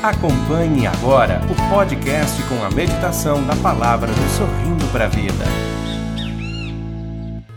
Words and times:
Acompanhe 0.00 0.86
agora 0.86 1.40
o 1.50 1.74
podcast 1.74 2.40
com 2.44 2.64
a 2.64 2.70
meditação 2.70 3.44
da 3.44 3.56
palavra 3.56 4.06
do 4.06 4.28
Sorrindo 4.38 4.86
para 4.92 5.06
a 5.06 5.08
Vida. 5.08 5.44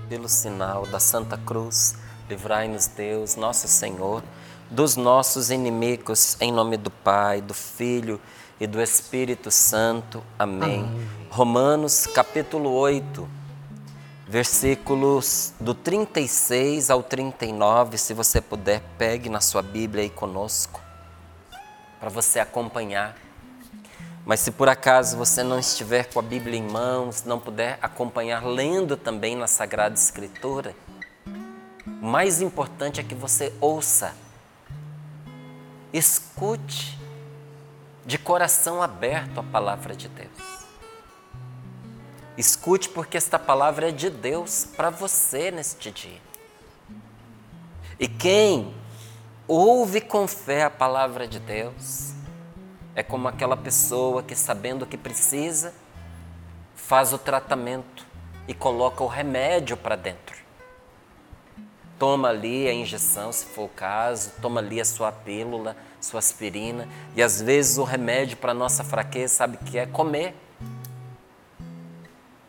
Pelo 0.09 0.27
sinal 0.27 0.87
da 0.87 0.99
Santa 0.99 1.37
Cruz, 1.37 1.93
livrai-nos 2.27 2.87
Deus, 2.87 3.35
nosso 3.35 3.67
Senhor, 3.67 4.23
dos 4.71 4.95
nossos 4.95 5.51
inimigos, 5.51 6.35
em 6.41 6.51
nome 6.51 6.77
do 6.77 6.89
Pai, 6.89 7.41
do 7.41 7.53
Filho 7.53 8.19
e 8.59 8.65
do 8.65 8.81
Espírito 8.81 9.51
Santo. 9.51 10.23
Amém. 10.39 10.79
Amém. 10.79 11.07
Romanos 11.29 12.07
capítulo 12.07 12.71
8, 12.71 13.29
versículos 14.27 15.53
do 15.59 15.75
36 15.75 16.89
ao 16.89 17.03
39, 17.03 17.99
se 17.99 18.15
você 18.15 18.41
puder, 18.41 18.81
pegue 18.97 19.29
na 19.29 19.41
sua 19.41 19.61
Bíblia 19.61 20.05
aí 20.05 20.09
conosco 20.09 20.81
para 22.01 22.09
você 22.09 22.39
acompanhar. 22.39 23.15
Mas 24.25 24.39
se 24.39 24.49
por 24.49 24.67
acaso 24.67 25.15
você 25.15 25.43
não 25.43 25.59
estiver 25.59 26.11
com 26.11 26.17
a 26.17 26.23
Bíblia 26.23 26.57
em 26.57 26.63
mãos, 26.63 27.23
não 27.23 27.39
puder 27.39 27.77
acompanhar 27.79 28.43
lendo 28.43 28.97
também 28.97 29.35
na 29.35 29.45
Sagrada 29.45 29.93
Escritura, 29.93 30.75
o 31.85 32.05
mais 32.05 32.41
importante 32.41 32.99
é 32.99 33.03
que 33.03 33.13
você 33.13 33.53
ouça, 33.61 34.15
escute 35.93 36.99
de 38.03 38.17
coração 38.17 38.81
aberto 38.81 39.39
a 39.39 39.43
palavra 39.43 39.95
de 39.95 40.07
Deus. 40.07 40.61
Escute 42.35 42.89
porque 42.89 43.15
esta 43.15 43.37
palavra 43.37 43.89
é 43.89 43.91
de 43.91 44.09
Deus 44.09 44.65
para 44.75 44.89
você 44.89 45.51
neste 45.51 45.91
dia. 45.91 46.21
E 47.99 48.07
quem 48.07 48.80
ouve 49.51 49.99
com 49.99 50.25
fé 50.27 50.63
a 50.63 50.69
palavra 50.69 51.27
de 51.27 51.37
Deus, 51.37 52.13
é 52.95 53.03
como 53.03 53.27
aquela 53.27 53.57
pessoa 53.57 54.23
que, 54.23 54.33
sabendo 54.33 54.85
que 54.85 54.97
precisa, 54.97 55.73
faz 56.73 57.11
o 57.11 57.17
tratamento 57.17 58.07
e 58.47 58.53
coloca 58.53 59.03
o 59.03 59.07
remédio 59.07 59.75
para 59.75 59.97
dentro. 59.97 60.37
Toma 61.99 62.29
ali 62.29 62.65
a 62.67 62.73
injeção, 62.73 63.31
se 63.31 63.45
for 63.45 63.65
o 63.65 63.67
caso, 63.67 64.31
toma 64.41 64.61
ali 64.61 64.79
a 64.79 64.85
sua 64.85 65.11
pílula, 65.11 65.75
sua 65.99 66.19
aspirina, 66.19 66.87
e 67.13 67.21
às 67.21 67.41
vezes 67.41 67.77
o 67.77 67.83
remédio 67.83 68.37
para 68.37 68.53
nossa 68.53 68.85
fraqueza, 68.85 69.35
sabe 69.35 69.57
que 69.57 69.77
é 69.77 69.85
comer. 69.85 70.33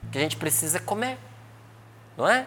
O 0.05 0.11
que 0.13 0.19
a 0.19 0.21
gente 0.21 0.37
precisa 0.37 0.79
é 0.79 0.81
comer, 0.81 1.19
não 2.17 2.29
é? 2.29 2.47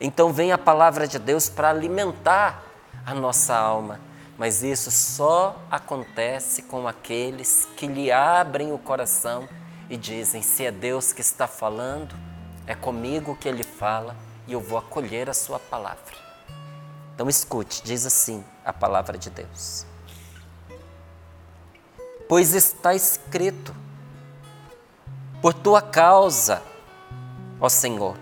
Então 0.00 0.32
vem 0.32 0.52
a 0.52 0.58
palavra 0.58 1.06
de 1.06 1.18
Deus 1.18 1.50
para 1.50 1.68
alimentar 1.68 2.67
a 3.04 3.14
nossa 3.14 3.56
alma. 3.56 4.00
Mas 4.38 4.62
isso 4.62 4.90
só 4.92 5.60
acontece 5.68 6.62
com 6.62 6.86
aqueles 6.86 7.66
que 7.76 7.88
lhe 7.88 8.12
abrem 8.12 8.72
o 8.72 8.78
coração 8.78 9.48
e 9.90 9.96
dizem: 9.96 10.42
se 10.42 10.64
é 10.64 10.70
Deus 10.70 11.12
que 11.12 11.20
está 11.20 11.48
falando, 11.48 12.14
é 12.64 12.74
comigo 12.74 13.36
que 13.36 13.48
Ele 13.48 13.64
fala 13.64 14.16
e 14.46 14.52
eu 14.52 14.60
vou 14.60 14.78
acolher 14.78 15.28
a 15.28 15.34
Sua 15.34 15.58
palavra. 15.58 16.16
Então 17.14 17.28
escute, 17.28 17.82
diz 17.82 18.06
assim 18.06 18.44
a 18.64 18.72
palavra 18.72 19.18
de 19.18 19.28
Deus. 19.28 19.84
Pois 22.28 22.54
está 22.54 22.94
escrito, 22.94 23.74
por 25.42 25.52
tua 25.52 25.82
causa, 25.82 26.62
ó 27.60 27.68
Senhor, 27.68 28.16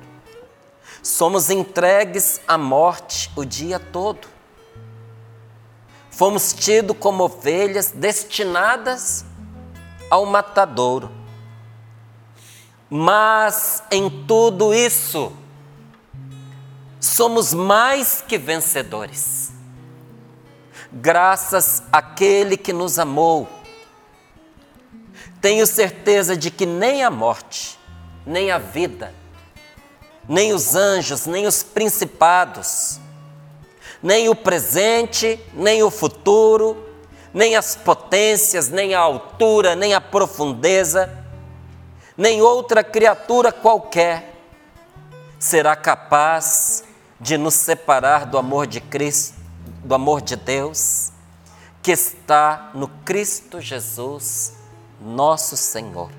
somos 1.02 1.50
entregues 1.50 2.40
à 2.48 2.56
morte 2.56 3.30
o 3.36 3.44
dia 3.44 3.78
todo 3.78 4.35
fomos 6.16 6.54
tidos 6.54 6.96
como 6.98 7.24
ovelhas 7.24 7.90
destinadas 7.90 9.22
ao 10.10 10.24
matadouro. 10.24 11.10
Mas 12.88 13.82
em 13.90 14.08
tudo 14.24 14.72
isso, 14.72 15.30
somos 16.98 17.52
mais 17.52 18.24
que 18.26 18.38
vencedores. 18.38 19.52
Graças 20.90 21.82
àquele 21.92 22.56
que 22.56 22.72
nos 22.72 22.98
amou. 22.98 23.46
Tenho 25.38 25.66
certeza 25.66 26.34
de 26.34 26.50
que 26.50 26.64
nem 26.64 27.04
a 27.04 27.10
morte, 27.10 27.78
nem 28.24 28.50
a 28.50 28.56
vida, 28.56 29.12
nem 30.26 30.54
os 30.54 30.74
anjos, 30.74 31.26
nem 31.26 31.46
os 31.46 31.62
principados, 31.62 32.98
nem 34.02 34.28
o 34.28 34.34
presente, 34.34 35.40
nem 35.54 35.82
o 35.82 35.90
futuro, 35.90 36.84
nem 37.32 37.56
as 37.56 37.76
potências, 37.76 38.68
nem 38.68 38.94
a 38.94 39.00
altura, 39.00 39.76
nem 39.76 39.94
a 39.94 40.00
profundeza, 40.00 41.12
nem 42.16 42.40
outra 42.40 42.82
criatura 42.82 43.52
qualquer 43.52 44.34
será 45.38 45.76
capaz 45.76 46.84
de 47.20 47.36
nos 47.36 47.54
separar 47.54 48.26
do 48.26 48.38
amor 48.38 48.66
de 48.66 48.80
Cristo, 48.80 49.34
do 49.84 49.94
amor 49.94 50.20
de 50.20 50.36
Deus, 50.36 51.12
que 51.82 51.92
está 51.92 52.70
no 52.74 52.88
Cristo 52.88 53.60
Jesus, 53.60 54.54
nosso 55.00 55.56
Senhor. 55.56 56.10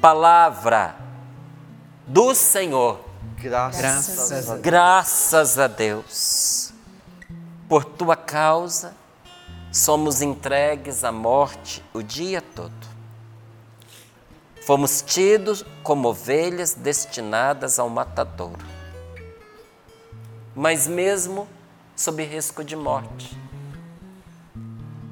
Palavra 0.00 0.96
do 2.06 2.34
Senhor 2.34 3.07
Graças, 3.36 3.80
Graças, 3.80 4.50
a. 4.50 4.56
Graças 4.56 5.58
a 5.58 5.66
Deus. 5.66 6.72
Por 7.68 7.84
tua 7.84 8.16
causa, 8.16 8.94
somos 9.72 10.22
entregues 10.22 11.04
à 11.04 11.12
morte 11.12 11.84
o 11.92 12.02
dia 12.02 12.40
todo. 12.40 12.72
Fomos 14.66 15.00
tidos 15.00 15.64
como 15.82 16.08
ovelhas 16.08 16.74
destinadas 16.74 17.78
ao 17.78 17.88
matadouro. 17.88 18.66
Mas 20.54 20.86
mesmo 20.86 21.48
sob 21.96 22.22
risco 22.24 22.62
de 22.62 22.76
morte, 22.76 23.36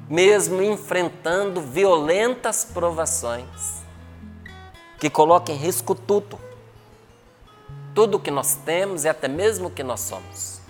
mesmo 0.09 0.61
enfrentando 0.61 1.61
violentas 1.61 2.63
provações 2.65 3.81
que 4.99 5.09
colocam 5.09 5.55
em 5.55 5.57
risco 5.57 5.93
tudo, 5.93 6.46
tudo 7.97 8.17
o 8.17 8.19
que 8.19 8.29
nós 8.29 8.53
temos 8.63 9.05
e 9.05 9.09
até 9.09 9.27
mesmo 9.27 9.69
o 9.69 9.71
que 9.71 9.81
nós 9.81 10.01
somos. 10.01 10.61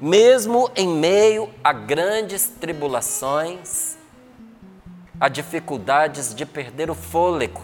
Mesmo 0.00 0.70
em 0.76 0.86
meio 0.86 1.52
a 1.64 1.72
grandes 1.72 2.46
tribulações, 2.46 3.96
a 5.18 5.28
dificuldades 5.28 6.32
de 6.32 6.46
perder 6.46 6.88
o 6.88 6.94
fôlego, 6.94 7.60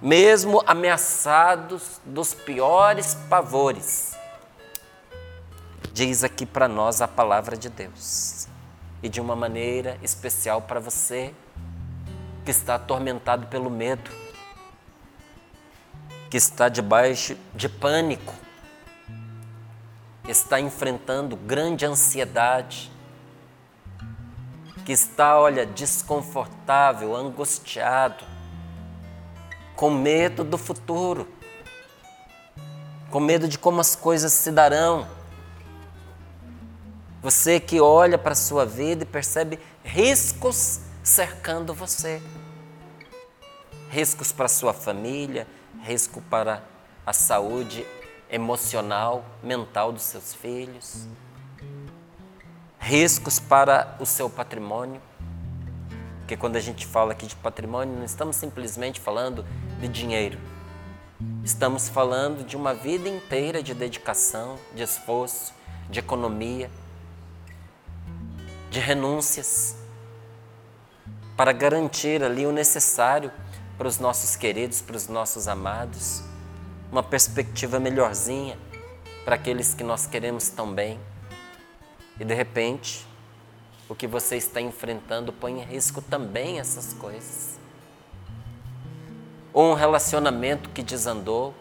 mesmo 0.00 0.62
ameaçados 0.66 2.00
dos 2.06 2.32
piores 2.32 3.14
pavores, 3.28 4.16
diz 5.92 6.24
aqui 6.24 6.46
para 6.46 6.66
nós 6.66 7.02
a 7.02 7.06
palavra 7.06 7.54
de 7.54 7.68
Deus. 7.68 8.48
E 9.02 9.10
de 9.10 9.20
uma 9.20 9.36
maneira 9.36 9.98
especial 10.02 10.62
para 10.62 10.80
você 10.80 11.34
que 12.46 12.50
está 12.50 12.76
atormentado 12.76 13.46
pelo 13.48 13.68
medo, 13.68 14.19
que 16.30 16.36
está 16.36 16.68
debaixo 16.68 17.36
de 17.52 17.68
pânico, 17.68 18.32
está 20.28 20.60
enfrentando 20.60 21.36
grande 21.36 21.84
ansiedade, 21.84 22.92
que 24.86 24.92
está, 24.92 25.40
olha, 25.40 25.66
desconfortável, 25.66 27.16
angustiado, 27.16 28.24
com 29.74 29.90
medo 29.90 30.44
do 30.44 30.56
futuro, 30.56 31.28
com 33.10 33.18
medo 33.18 33.48
de 33.48 33.58
como 33.58 33.80
as 33.80 33.96
coisas 33.96 34.32
se 34.32 34.52
darão. 34.52 35.08
Você 37.20 37.58
que 37.58 37.80
olha 37.80 38.16
para 38.16 38.32
a 38.32 38.36
sua 38.36 38.64
vida 38.64 39.02
e 39.02 39.06
percebe 39.06 39.58
riscos 39.82 40.80
cercando 41.02 41.74
você. 41.74 42.22
Riscos 43.90 44.30
para 44.30 44.46
sua 44.46 44.72
família, 44.72 45.46
risco 45.82 46.20
para 46.22 46.62
a 47.06 47.12
saúde 47.12 47.86
emocional, 48.30 49.24
mental 49.42 49.92
dos 49.92 50.02
seus 50.02 50.34
filhos, 50.34 51.08
riscos 52.78 53.38
para 53.38 53.96
o 53.98 54.06
seu 54.06 54.30
patrimônio. 54.30 55.00
Porque 56.20 56.36
quando 56.36 56.56
a 56.56 56.60
gente 56.60 56.86
fala 56.86 57.12
aqui 57.12 57.26
de 57.26 57.34
patrimônio, 57.36 57.96
não 57.96 58.04
estamos 58.04 58.36
simplesmente 58.36 59.00
falando 59.00 59.44
de 59.80 59.88
dinheiro. 59.88 60.38
Estamos 61.44 61.88
falando 61.88 62.44
de 62.44 62.56
uma 62.56 62.72
vida 62.72 63.08
inteira 63.08 63.62
de 63.62 63.74
dedicação, 63.74 64.56
de 64.74 64.82
esforço, 64.82 65.52
de 65.90 65.98
economia, 65.98 66.70
de 68.70 68.78
renúncias, 68.78 69.76
para 71.36 71.52
garantir 71.52 72.22
ali 72.22 72.46
o 72.46 72.52
necessário 72.52 73.32
para 73.80 73.88
os 73.88 73.98
nossos 73.98 74.36
queridos, 74.36 74.82
para 74.82 74.94
os 74.94 75.08
nossos 75.08 75.48
amados, 75.48 76.22
uma 76.92 77.02
perspectiva 77.02 77.80
melhorzinha 77.80 78.58
para 79.24 79.36
aqueles 79.36 79.72
que 79.72 79.82
nós 79.82 80.06
queremos 80.06 80.50
tão 80.50 80.70
bem. 80.70 81.00
E 82.18 82.24
de 82.26 82.34
repente, 82.34 83.06
o 83.88 83.94
que 83.94 84.06
você 84.06 84.36
está 84.36 84.60
enfrentando 84.60 85.32
põe 85.32 85.62
em 85.62 85.64
risco 85.64 86.02
também 86.02 86.60
essas 86.60 86.92
coisas. 86.92 87.58
Ou 89.50 89.70
um 89.70 89.74
relacionamento 89.74 90.68
que 90.68 90.82
desandou, 90.82 91.54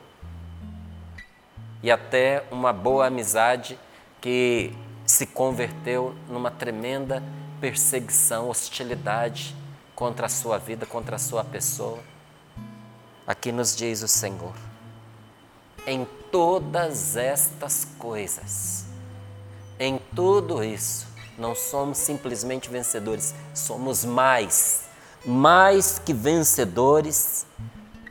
e 1.82 1.90
até 1.90 2.44
uma 2.52 2.74
boa 2.74 3.08
amizade 3.08 3.80
que 4.20 4.74
se 5.06 5.26
converteu 5.26 6.14
numa 6.28 6.52
tremenda 6.52 7.24
perseguição, 7.62 8.50
hostilidade 8.50 9.56
contra 9.96 10.26
a 10.26 10.30
sua 10.30 10.58
vida, 10.58 10.86
contra 10.86 11.16
a 11.16 11.20
sua 11.20 11.46
pessoa. 11.46 12.09
Aqui 13.30 13.52
nos 13.52 13.76
diz 13.76 14.02
o 14.02 14.08
Senhor: 14.08 14.56
em 15.86 16.04
todas 16.32 17.16
estas 17.16 17.86
coisas, 18.00 18.86
em 19.80 20.02
tudo 20.16 20.64
isso, 20.64 21.06
não 21.38 21.54
somos 21.54 22.00
simplesmente 22.00 22.72
vencedores, 22.72 23.36
somos 23.54 24.04
mais, 24.04 24.86
mais 25.24 26.00
que 26.00 26.12
vencedores, 26.12 27.46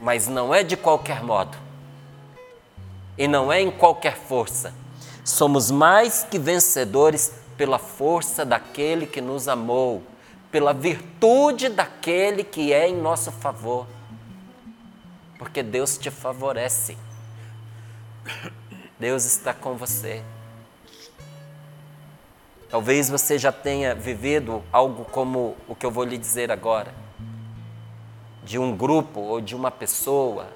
mas 0.01 0.29
não 0.29 0.55
é 0.55 0.63
de 0.63 0.77
qualquer 0.77 1.21
modo, 1.21 1.59
e 3.19 3.27
não 3.27 3.53
é 3.53 3.61
em 3.61 3.73
qualquer 3.73 4.17
força. 4.17 4.73
Somos 5.25 5.69
mais 5.69 6.23
que 6.23 6.39
vencedores 6.39 7.33
pela 7.57 7.81
força 7.81 8.45
daquele 8.45 9.05
que 9.05 9.21
nos 9.21 9.49
amou, 9.49 10.01
pela 10.49 10.73
virtude 10.73 11.69
daquele 11.69 12.45
que 12.45 12.73
é 12.73 12.89
em 12.89 12.97
nosso 12.97 13.33
favor. 13.33 13.98
Porque 15.39 15.63
Deus 15.63 15.97
te 15.97 16.11
favorece. 16.11 16.99
Deus 18.99 19.25
está 19.25 19.55
com 19.55 19.77
você. 19.77 20.23
Talvez 22.69 23.09
você 23.09 23.39
já 23.39 23.51
tenha 23.51 23.95
vivido 23.95 24.63
algo 24.73 25.05
como 25.05 25.57
o 25.67 25.75
que 25.75 25.87
eu 25.87 25.91
vou 25.91 26.05
lhe 26.05 26.19
dizer 26.19 26.51
agora. 26.51 26.93
De 28.43 28.59
um 28.59 28.77
grupo, 28.77 29.21
ou 29.21 29.41
de 29.41 29.55
uma 29.55 29.71
pessoa, 29.71 30.49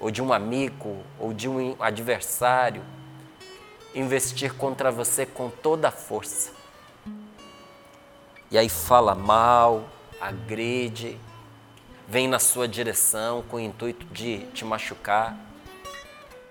ou 0.00 0.10
de 0.10 0.22
um 0.22 0.32
amigo, 0.32 1.02
ou 1.18 1.34
de 1.34 1.48
um 1.48 1.76
adversário 1.80 2.82
investir 3.94 4.54
contra 4.54 4.90
você 4.90 5.26
com 5.26 5.50
toda 5.50 5.88
a 5.88 5.90
força. 5.90 6.52
E 8.50 8.56
aí 8.56 8.68
fala 8.68 9.14
mal, 9.14 9.84
agride, 10.20 11.18
vem 12.08 12.26
na 12.26 12.38
sua 12.38 12.66
direção 12.66 13.42
com 13.42 13.58
o 13.58 13.60
intuito 13.60 14.06
de 14.06 14.38
te 14.54 14.64
machucar, 14.64 15.36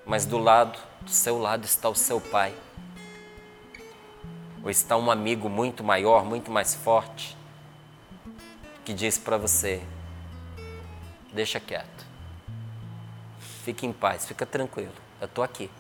mas 0.05 0.23
do 0.23 0.37
lado, 0.37 0.77
do 1.01 1.09
seu 1.09 1.39
lado 1.39 1.65
está 1.65 1.89
o 1.89 1.95
seu 1.95 2.21
pai. 2.21 2.53
Ou 4.63 4.69
está 4.69 4.95
um 4.95 5.09
amigo 5.09 5.49
muito 5.49 5.83
maior, 5.83 6.23
muito 6.23 6.51
mais 6.51 6.75
forte, 6.75 7.35
que 8.85 8.93
diz 8.93 9.17
para 9.17 9.37
você: 9.37 9.81
deixa 11.33 11.59
quieto, 11.59 12.05
fique 13.63 13.87
em 13.87 13.91
paz, 13.91 14.27
fica 14.27 14.45
tranquilo, 14.45 14.93
eu 15.19 15.25
estou 15.25 15.43
aqui 15.43 15.71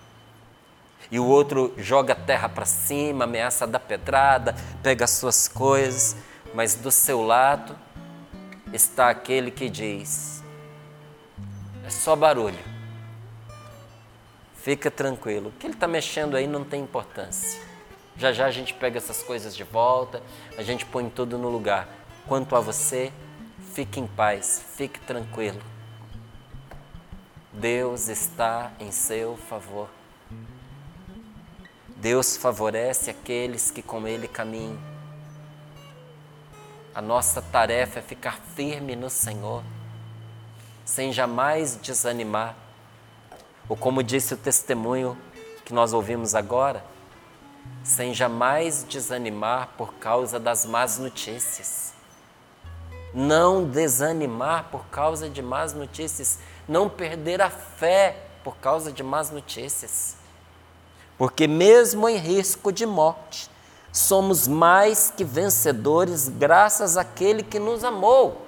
e 1.09 1.19
o 1.19 1.25
outro 1.25 1.73
joga 1.77 2.13
a 2.13 2.15
terra 2.15 2.49
para 2.49 2.65
cima, 2.65 3.23
ameaça 3.23 3.65
dar 3.65 3.79
pedrada, 3.79 4.55
pega 4.83 5.05
as 5.05 5.11
suas 5.11 5.47
coisas, 5.47 6.17
mas 6.53 6.75
do 6.75 6.91
seu 6.91 7.21
lado 7.21 7.77
está 8.73 9.09
aquele 9.09 9.51
que 9.51 9.69
diz: 9.69 10.43
é 11.85 11.89
só 11.89 12.15
barulho, 12.15 12.59
fica 14.55 14.91
tranquilo, 14.91 15.49
o 15.49 15.51
que 15.51 15.67
ele 15.67 15.73
está 15.73 15.87
mexendo 15.87 16.35
aí 16.35 16.47
não 16.47 16.63
tem 16.63 16.81
importância. 16.81 17.61
Já 18.17 18.31
já 18.31 18.47
a 18.47 18.51
gente 18.51 18.73
pega 18.73 18.97
essas 18.97 19.21
coisas 19.21 19.55
de 19.55 19.63
volta, 19.63 20.23
a 20.57 20.63
gente 20.63 20.85
põe 20.85 21.07
tudo 21.09 21.37
no 21.37 21.49
lugar. 21.49 21.87
Quanto 22.27 22.55
a 22.55 22.59
você, 22.59 23.13
fique 23.73 23.99
em 23.99 24.07
paz, 24.07 24.63
fique 24.75 24.99
tranquilo. 24.99 25.61
Deus 27.53 28.07
está 28.07 28.71
em 28.79 28.91
seu 28.91 29.37
favor. 29.37 29.87
Deus 31.95 32.37
favorece 32.37 33.09
aqueles 33.09 33.71
que 33.71 33.81
com 33.81 34.07
Ele 34.07 34.27
caminham. 34.27 34.77
A 36.97 37.01
nossa 37.01 37.43
tarefa 37.43 37.99
é 37.99 38.01
ficar 38.01 38.39
firme 38.55 38.95
no 38.95 39.07
Senhor, 39.07 39.61
sem 40.83 41.13
jamais 41.13 41.75
desanimar. 41.75 42.55
Ou 43.69 43.77
como 43.77 44.01
disse 44.01 44.33
o 44.33 44.37
testemunho 44.37 45.15
que 45.63 45.75
nós 45.75 45.93
ouvimos 45.93 46.33
agora, 46.33 46.83
sem 47.83 48.15
jamais 48.15 48.81
desanimar 48.81 49.69
por 49.77 49.93
causa 49.93 50.39
das 50.39 50.65
más 50.65 50.97
notícias. 50.97 51.93
Não 53.13 53.63
desanimar 53.63 54.63
por 54.71 54.87
causa 54.87 55.29
de 55.29 55.43
más 55.43 55.75
notícias, 55.75 56.39
não 56.67 56.89
perder 56.89 57.43
a 57.43 57.51
fé 57.51 58.23
por 58.43 58.57
causa 58.57 58.91
de 58.91 59.03
más 59.03 59.29
notícias. 59.29 60.17
Porque, 61.15 61.47
mesmo 61.47 62.09
em 62.09 62.17
risco 62.17 62.71
de 62.71 62.87
morte, 62.87 63.51
somos 63.91 64.47
mais 64.47 65.11
que 65.15 65.23
vencedores 65.23 66.29
graças 66.29 66.97
àquele 66.97 67.43
que 67.43 67.59
nos 67.59 67.83
amou. 67.83 68.45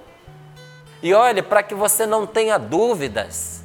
E 1.01 1.13
olhe, 1.13 1.41
para 1.41 1.63
que 1.63 1.73
você 1.73 2.05
não 2.05 2.27
tenha 2.27 2.57
dúvidas 2.57 3.61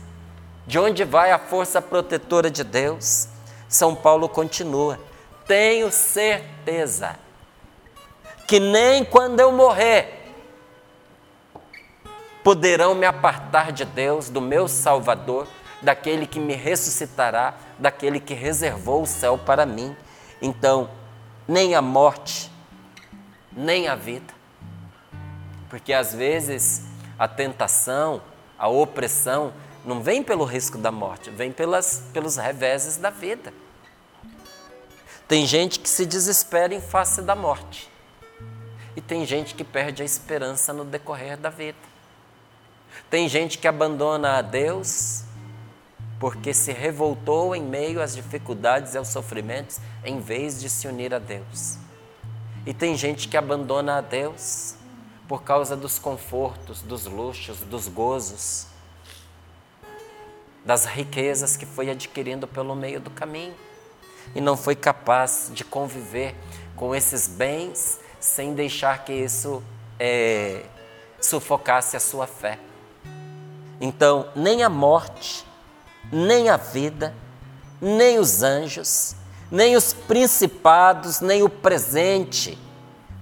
de 0.67 0.79
onde 0.79 1.05
vai 1.05 1.31
a 1.31 1.38
força 1.38 1.82
protetora 1.82 2.50
de 2.50 2.65
Deus, 2.65 3.29
São 3.69 3.94
Paulo 3.94 4.29
continua: 4.29 4.99
tenho 5.47 5.91
certeza 5.91 7.17
que 8.47 8.61
nem 8.61 9.05
quando 9.05 9.41
eu 9.41 9.53
morrer 9.53 10.23
poderão 12.43 12.94
me 12.94 13.06
apartar 13.06 13.73
de 13.73 13.87
Deus, 13.87 14.29
do 14.29 14.41
meu 14.41 14.69
Salvador, 14.69 15.49
daquele 15.81 16.26
que 16.26 16.38
me 16.38 16.55
ressuscitará, 16.55 17.55
daquele 17.79 18.21
que 18.21 18.35
reservou 18.35 19.03
o 19.03 19.06
céu 19.06 19.38
para 19.38 19.65
mim. 19.65 19.97
Então, 20.43 20.91
nem 21.46 21.75
a 21.75 21.82
morte, 21.82 22.50
nem 23.52 23.88
a 23.88 23.94
vida. 23.94 24.32
Porque 25.69 25.93
às 25.93 26.14
vezes 26.14 26.82
a 27.19 27.29
tentação, 27.29 28.23
a 28.58 28.69
opressão, 28.69 29.52
não 29.85 30.02
vem 30.02 30.23
pelo 30.23 30.44
risco 30.44 30.79
da 30.79 30.91
morte, 30.91 31.31
vem 31.31 31.52
pelas, 31.52 32.05
pelos 32.12 32.37
reveses 32.37 32.96
da 32.96 33.11
vida. 33.11 33.52
Tem 35.29 35.46
gente 35.46 35.81
que 35.81 35.88
se 35.88 36.06
desespera 36.06 36.75
em 36.75 36.81
face 36.81 37.23
da 37.23 37.35
morte. 37.35 37.90
E 38.97 39.00
tem 39.00 39.26
gente 39.26 39.54
que 39.54 39.64
perde 39.64 40.02
a 40.02 40.04
esperança 40.04 40.73
no 40.73 40.85
decorrer 40.85 41.37
da 41.37 41.50
vida. 41.50 41.78
Tem 43.11 43.28
gente 43.28 43.59
que 43.59 43.66
abandona 43.66 44.38
a 44.38 44.42
Deus 44.42 45.25
porque 46.18 46.54
se 46.54 46.73
revoltou 46.73 47.54
em 47.54 47.62
meio 47.62 48.00
às 48.00 48.14
dificuldades 48.14 48.94
e 48.94 48.99
aos 48.99 49.09
sofrimentos, 49.09 49.80
em 50.04 50.21
vez 50.21 50.61
de 50.61 50.68
se 50.71 50.87
unir 50.87 51.12
a 51.12 51.18
Deus. 51.18 51.76
E 52.66 52.73
tem 52.73 52.97
gente 52.97 53.28
que 53.28 53.37
abandona 53.37 53.99
a 53.99 54.00
Deus 54.00 54.75
por 55.28 55.42
causa 55.42 55.76
dos 55.76 55.99
confortos, 55.99 56.83
dos 56.83 57.06
luxos, 57.06 57.61
dos 57.61 57.88
gozos, 57.88 58.66
das 60.64 60.87
riquezas 60.87 61.56
que 61.56 61.66
foi 61.66 61.90
adquirindo 61.90 62.47
pelo 62.47 62.75
meio 62.75 63.00
do 63.00 63.11
caminho 63.11 63.54
e 64.35 64.40
não 64.40 64.56
foi 64.56 64.75
capaz 64.75 65.50
de 65.52 65.62
conviver 65.62 66.35
com 66.75 66.94
esses 66.94 67.28
bens 67.28 68.00
sem 68.18 68.54
deixar 68.54 69.04
que 69.04 69.12
isso 69.12 69.62
é, 69.99 70.64
sufocasse 71.21 71.97
a 71.97 72.00
sua 72.00 72.26
fé. 72.26 72.59
Então, 73.80 74.28
nem 74.35 74.62
a 74.62 74.71
morte, 74.71 75.44
nem 76.12 76.49
a 76.49 76.56
vida, 76.56 77.14
nem 77.80 78.18
os 78.18 78.42
anjos, 78.42 79.14
nem 79.50 79.76
os 79.76 79.92
principados, 79.92 81.20
nem 81.20 81.42
o 81.42 81.49
presente, 81.49 82.58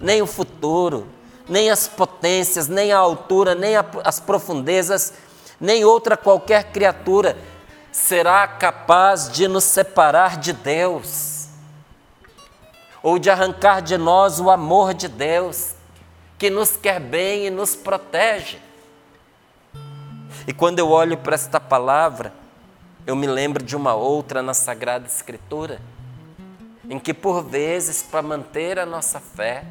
nem 0.01 0.23
o 0.23 0.27
futuro, 0.27 1.07
nem 1.49 1.71
as 1.71 1.89
potências, 1.89 2.69
nem 2.69 2.93
a 2.93 2.99
altura, 2.99 3.55
nem 3.55 3.77
a, 3.77 3.85
as 4.05 4.21
profundezas, 4.21 5.13
nem 5.61 5.85
outra 5.85 6.17
qualquer 6.17 6.73
criatura 6.73 7.37
será 7.91 8.49
capaz 8.49 9.31
de 9.31 9.47
nos 9.47 9.65
separar 9.65 10.39
de 10.39 10.53
Deus, 10.53 11.49
ou 13.03 13.19
de 13.19 13.29
arrancar 13.29 13.83
de 13.83 13.99
nós 13.99 14.41
o 14.41 14.51
amor 14.51 14.95
de 14.95 15.09
Deus, 15.09 15.75
que 16.39 16.49
nos 16.49 16.77
quer 16.77 16.99
bem 16.99 17.47
e 17.47 17.51
nos 17.51 17.77
protege. 17.77 18.59
E 20.47 20.53
quando 20.53 20.79
eu 20.79 20.89
olho 20.89 21.19
para 21.19 21.35
esta 21.35 21.61
palavra, 21.61 22.33
eu 23.07 23.17
me 23.17 23.27
lembro 23.27 23.65
de 23.65 23.75
uma 23.75 23.95
outra 23.95 24.43
na 24.43 24.55
Sagrada 24.55 25.07
Escritura, 25.07 25.81
em 26.89 26.99
que 26.99 27.13
por 27.13 27.43
vezes, 27.43 28.03
para 28.03 28.23
manter 28.23 28.79
a 28.79 28.87
nossa 28.87 29.19
fé, 29.19 29.65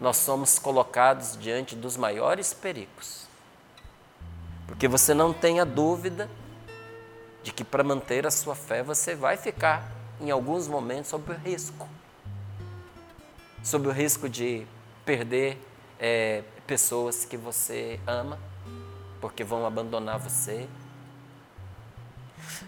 nós 0.00 0.18
somos 0.18 0.58
colocados 0.58 1.38
diante 1.38 1.74
dos 1.74 1.96
maiores 1.96 2.52
perigos. 2.52 3.26
Porque 4.66 4.86
você 4.88 5.14
não 5.14 5.32
tenha 5.32 5.64
dúvida 5.64 6.28
de 7.42 7.52
que 7.52 7.64
para 7.64 7.82
manter 7.82 8.26
a 8.26 8.30
sua 8.30 8.54
fé 8.54 8.82
você 8.82 9.14
vai 9.14 9.36
ficar, 9.36 9.90
em 10.20 10.30
alguns 10.30 10.68
momentos, 10.68 11.10
sob 11.10 11.32
o 11.32 11.34
risco. 11.34 11.88
Sob 13.62 13.88
o 13.88 13.90
risco 13.90 14.28
de 14.28 14.66
perder 15.04 15.58
é, 15.98 16.42
pessoas 16.66 17.24
que 17.24 17.36
você 17.36 17.98
ama, 18.06 18.38
porque 19.20 19.44
vão 19.44 19.66
abandonar 19.66 20.18
você, 20.18 20.68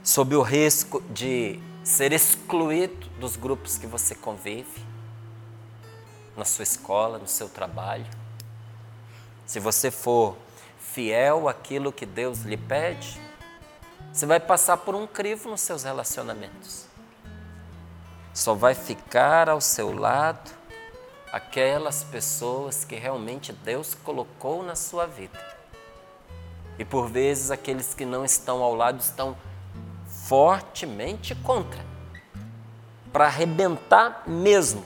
sob 0.03 0.35
o 0.35 0.43
risco 0.43 1.01
de 1.11 1.61
ser 1.85 2.13
excluído 2.13 3.09
dos 3.21 3.37
grupos 3.37 3.79
que 3.79 3.87
você 3.87 4.15
convive, 4.15 4.85
na 6.37 6.45
sua 6.45 6.63
escola, 6.63 7.19
no 7.19 7.29
seu 7.29 7.49
trabalho. 7.49 8.07
Se 9.47 9.61
você 9.61 9.91
for 9.91 10.37
fiel 10.79 11.49
àquilo 11.49 11.93
que 11.93 12.07
Deus 12.07 12.41
lhe 12.41 12.57
pede, 12.57 13.21
você 14.13 14.27
vai 14.27 14.41
passar 14.41 14.79
por 14.79 14.95
um 14.95 15.07
crivo 15.07 15.49
nos 15.49 15.61
seus 15.61 15.85
relacionamentos. 15.85 16.87
Só 18.35 18.55
vai 18.55 18.75
ficar 18.75 19.49
ao 19.49 19.61
seu 19.61 19.95
lado 19.95 20.51
aquelas 21.31 22.03
pessoas 22.05 22.85
que 22.85 22.95
realmente 22.95 23.53
Deus 23.53 23.95
colocou 23.95 24.63
na 24.63 24.75
sua 24.75 25.07
vida. 25.07 25.39
E 26.79 26.85
por 26.85 27.09
vezes 27.09 27.51
aqueles 27.51 27.95
que 27.95 28.05
não 28.05 28.25
estão 28.25 28.63
ao 28.63 28.75
lado 28.75 29.01
estão 29.01 29.37
fortemente 30.33 31.35
contra, 31.35 31.85
para 33.13 33.27
arrebentar 33.27 34.23
mesmo. 34.27 34.83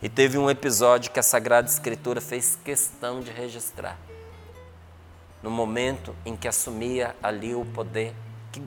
E 0.00 0.08
teve 0.08 0.38
um 0.38 0.48
episódio 0.48 1.10
que 1.10 1.18
a 1.18 1.24
Sagrada 1.24 1.68
Escritura 1.68 2.20
fez 2.20 2.56
questão 2.64 3.20
de 3.20 3.32
registrar. 3.32 3.98
No 5.42 5.50
momento 5.50 6.14
em 6.24 6.36
que 6.36 6.46
assumia 6.46 7.16
ali 7.20 7.52
o 7.52 7.64
poder 7.64 8.14
que, 8.52 8.62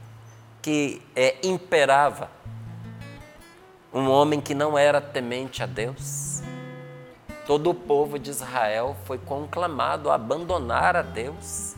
que 0.61 1.01
é, 1.15 1.37
imperava, 1.41 2.29
um 3.93 4.09
homem 4.09 4.41
que 4.41 4.53
não 4.53 4.77
era 4.77 4.99
temente 4.99 5.63
a 5.63 5.65
Deus. 5.65 6.41
Todo 7.45 7.69
o 7.69 7.73
povo 7.73 8.19
de 8.19 8.29
Israel 8.29 8.93
foi 9.05 9.17
conclamado 9.17 10.11
a 10.11 10.15
abandonar 10.15 10.97
a 10.97 11.01
Deus 11.01 11.76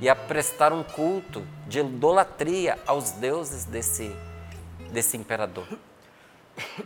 e 0.00 0.08
a 0.08 0.16
prestar 0.16 0.72
um 0.72 0.82
culto 0.82 1.46
de 1.66 1.80
idolatria 1.80 2.78
aos 2.86 3.10
deuses 3.12 3.64
desse, 3.64 4.14
desse 4.90 5.16
imperador. 5.16 5.66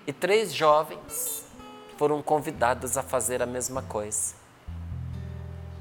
E 0.07 0.13
três 0.13 0.53
jovens 0.53 1.45
foram 1.97 2.23
convidados 2.23 2.97
a 2.97 3.03
fazer 3.03 3.43
a 3.43 3.47
mesma 3.47 3.83
coisa. 3.83 4.35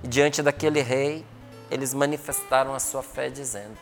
E 0.04 0.08
diante 0.08 0.42
daquele 0.42 0.82
rei, 0.82 1.26
eles 1.72 1.94
manifestaram 1.94 2.74
a 2.74 2.80
sua 2.80 3.02
fé, 3.02 3.30
dizendo: 3.30 3.78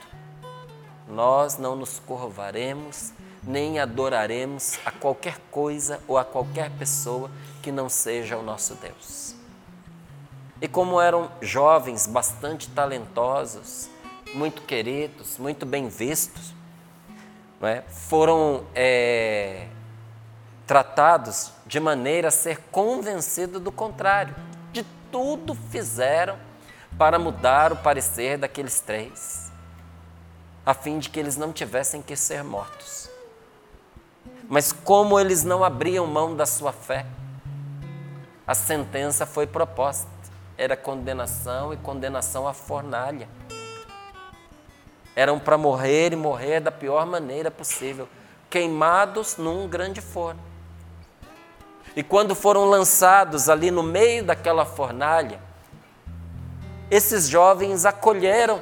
Nós 1.07 1.57
não 1.57 1.75
nos 1.75 1.99
curvaremos, 1.99 3.11
nem 3.43 3.79
adoraremos 3.79 4.79
a 4.85 4.91
qualquer 4.91 5.39
coisa 5.49 5.99
ou 6.07 6.17
a 6.17 6.23
qualquer 6.23 6.69
pessoa 6.71 7.29
que 7.61 7.71
não 7.71 7.89
seja 7.89 8.37
o 8.37 8.43
nosso 8.43 8.75
Deus. 8.75 9.40
E 10.61 10.67
como 10.67 11.01
eram 11.01 11.31
jovens 11.41 12.05
bastante 12.05 12.69
talentosos, 12.69 13.89
muito 14.35 14.61
queridos, 14.61 15.39
muito 15.39 15.65
bem 15.65 15.89
vistos, 15.89 16.53
é? 17.63 17.81
foram 17.89 18.63
é, 18.75 19.67
tratados 20.67 21.51
de 21.65 21.79
maneira 21.79 22.27
a 22.27 22.31
ser 22.31 22.59
convencido 22.71 23.59
do 23.59 23.71
contrário. 23.71 24.35
De 24.71 24.85
tudo 25.11 25.55
fizeram 25.55 26.37
para 26.95 27.17
mudar 27.17 27.73
o 27.73 27.77
parecer 27.77 28.37
daqueles 28.37 28.79
três, 28.81 29.51
a 30.63 30.75
fim 30.75 30.99
de 30.99 31.09
que 31.09 31.19
eles 31.19 31.37
não 31.37 31.51
tivessem 31.51 32.03
que 32.03 32.15
ser 32.15 32.43
mortos. 32.43 33.09
Mas 34.47 34.71
como 34.71 35.19
eles 35.19 35.43
não 35.43 35.63
abriam 35.63 36.05
mão 36.05 36.35
da 36.35 36.45
sua 36.45 36.71
fé, 36.71 37.05
a 38.45 38.53
sentença 38.53 39.25
foi 39.25 39.47
proposta. 39.47 40.10
Era 40.61 40.77
condenação 40.77 41.73
e 41.73 41.77
condenação 41.77 42.47
à 42.47 42.53
fornalha. 42.53 43.27
Eram 45.15 45.39
para 45.39 45.57
morrer 45.57 46.13
e 46.13 46.15
morrer 46.15 46.59
da 46.59 46.71
pior 46.71 47.03
maneira 47.03 47.49
possível, 47.49 48.07
queimados 48.47 49.37
num 49.37 49.67
grande 49.67 50.01
forno. 50.01 50.39
E 51.95 52.03
quando 52.03 52.35
foram 52.35 52.65
lançados 52.65 53.49
ali 53.49 53.71
no 53.71 53.81
meio 53.81 54.23
daquela 54.23 54.63
fornalha, 54.63 55.41
esses 56.91 57.27
jovens 57.27 57.83
acolheram 57.83 58.61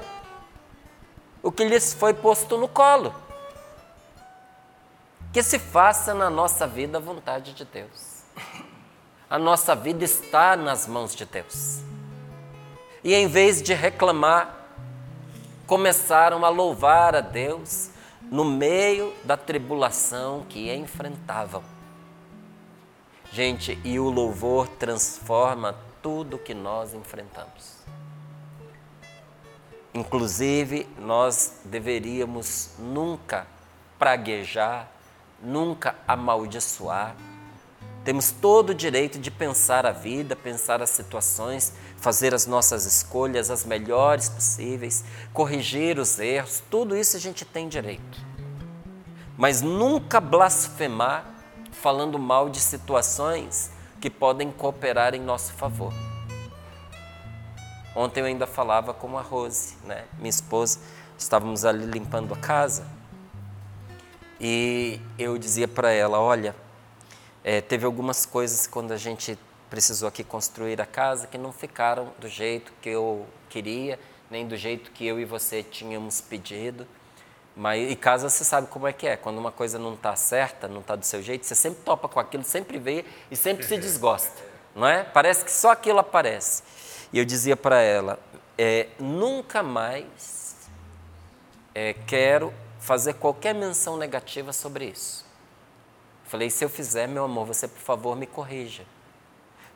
o 1.43 1.51
que 1.51 1.65
lhes 1.65 1.93
foi 1.93 2.13
posto 2.13 2.57
no 2.57 2.69
colo. 2.69 3.13
Que 5.33 5.43
se 5.43 5.59
faça 5.59 6.13
na 6.13 6.29
nossa 6.29 6.65
vida 6.65 6.97
a 6.97 7.01
vontade 7.01 7.51
de 7.51 7.65
Deus. 7.65 8.23
A 9.29 9.37
nossa 9.37 9.75
vida 9.75 10.03
está 10.03 10.57
nas 10.57 10.87
mãos 10.87 11.15
de 11.15 11.23
Deus. 11.23 11.81
E 13.03 13.13
em 13.13 13.27
vez 13.27 13.61
de 13.61 13.75
reclamar, 13.75 14.55
começaram 15.67 16.43
a 16.43 16.49
louvar 16.49 17.15
a 17.15 17.21
Deus 17.21 17.91
no 18.23 18.43
meio 18.43 19.13
da 19.23 19.37
tribulação 19.37 20.45
que 20.49 20.73
enfrentavam. 20.73 21.63
Gente, 23.31 23.79
e 23.83 23.99
o 23.99 24.09
louvor 24.09 24.67
transforma 24.67 25.75
tudo 26.01 26.39
que 26.39 26.55
nós 26.55 26.95
enfrentamos. 26.95 27.77
Inclusive, 29.93 30.87
nós 30.97 31.61
deveríamos 31.65 32.71
nunca 32.79 33.45
praguejar, 33.99 34.89
nunca 35.39 35.95
amaldiçoar. 36.07 37.15
Temos 38.09 38.31
todo 38.31 38.71
o 38.71 38.73
direito 38.73 39.19
de 39.19 39.29
pensar 39.29 39.85
a 39.85 39.91
vida, 39.91 40.35
pensar 40.35 40.81
as 40.81 40.89
situações, 40.89 41.71
fazer 41.97 42.33
as 42.33 42.47
nossas 42.47 42.83
escolhas 42.87 43.51
as 43.51 43.63
melhores 43.63 44.27
possíveis, 44.27 45.05
corrigir 45.31 45.99
os 45.99 46.17
erros, 46.17 46.63
tudo 46.71 46.97
isso 46.97 47.15
a 47.15 47.19
gente 47.19 47.45
tem 47.45 47.69
direito. 47.69 48.19
Mas 49.37 49.61
nunca 49.61 50.19
blasfemar 50.19 51.23
falando 51.71 52.17
mal 52.17 52.49
de 52.49 52.59
situações 52.59 53.69
que 54.01 54.09
podem 54.09 54.51
cooperar 54.51 55.13
em 55.13 55.21
nosso 55.21 55.53
favor. 55.53 55.93
Ontem 57.95 58.21
eu 58.21 58.25
ainda 58.25 58.47
falava 58.47 58.91
com 58.91 59.19
a 59.19 59.21
Rose, 59.21 59.77
né? 59.85 60.05
minha 60.17 60.31
esposa, 60.31 60.79
estávamos 61.15 61.63
ali 61.63 61.85
limpando 61.85 62.33
a 62.33 62.37
casa 62.37 62.87
e 64.41 64.99
eu 65.15 65.37
dizia 65.37 65.67
para 65.67 65.91
ela: 65.91 66.19
olha, 66.19 66.55
é, 67.43 67.61
teve 67.61 67.85
algumas 67.85 68.25
coisas 68.25 68.67
quando 68.67 68.91
a 68.91 68.97
gente 68.97 69.37
precisou 69.69 70.07
aqui 70.07 70.23
construir 70.23 70.81
a 70.81 70.85
casa 70.85 71.27
que 71.27 71.37
não 71.37 71.51
ficaram 71.51 72.11
do 72.19 72.27
jeito 72.27 72.73
que 72.81 72.89
eu 72.89 73.25
queria, 73.49 73.99
nem 74.29 74.47
do 74.47 74.57
jeito 74.57 74.91
que 74.91 75.05
eu 75.05 75.19
e 75.19 75.25
você 75.25 75.63
tínhamos 75.63 76.21
pedido. 76.21 76.87
Mas, 77.55 77.91
e 77.91 77.95
casa 77.95 78.29
você 78.29 78.43
sabe 78.43 78.67
como 78.67 78.87
é 78.87 78.93
que 78.93 79.07
é. 79.07 79.17
Quando 79.17 79.37
uma 79.37 79.51
coisa 79.51 79.77
não 79.77 79.93
está 79.93 80.15
certa, 80.15 80.67
não 80.67 80.81
está 80.81 80.95
do 80.95 81.05
seu 81.05 81.21
jeito, 81.21 81.45
você 81.45 81.55
sempre 81.55 81.81
topa 81.83 82.07
com 82.07 82.19
aquilo, 82.19 82.43
sempre 82.43 82.77
vê 82.77 83.05
e 83.29 83.35
sempre 83.35 83.65
se 83.65 83.77
desgosta. 83.77 84.49
Não 84.75 84.87
é? 84.87 85.03
Parece 85.03 85.43
que 85.43 85.51
só 85.51 85.71
aquilo 85.71 85.97
aparece. 85.97 86.63
E 87.11 87.17
eu 87.17 87.25
dizia 87.25 87.57
para 87.57 87.81
ela: 87.81 88.19
é, 88.57 88.87
nunca 88.99 89.63
mais 89.63 90.55
é, 91.73 91.93
quero 92.05 92.53
fazer 92.79 93.15
qualquer 93.15 93.53
menção 93.53 93.97
negativa 93.97 94.53
sobre 94.53 94.85
isso. 94.85 95.25
Falei: 96.29 96.51
se 96.51 96.63
eu 96.63 96.69
fizer, 96.69 97.07
meu 97.07 97.23
amor, 97.23 97.47
você 97.47 97.67
por 97.67 97.79
favor 97.79 98.15
me 98.15 98.27
corrija. 98.27 98.85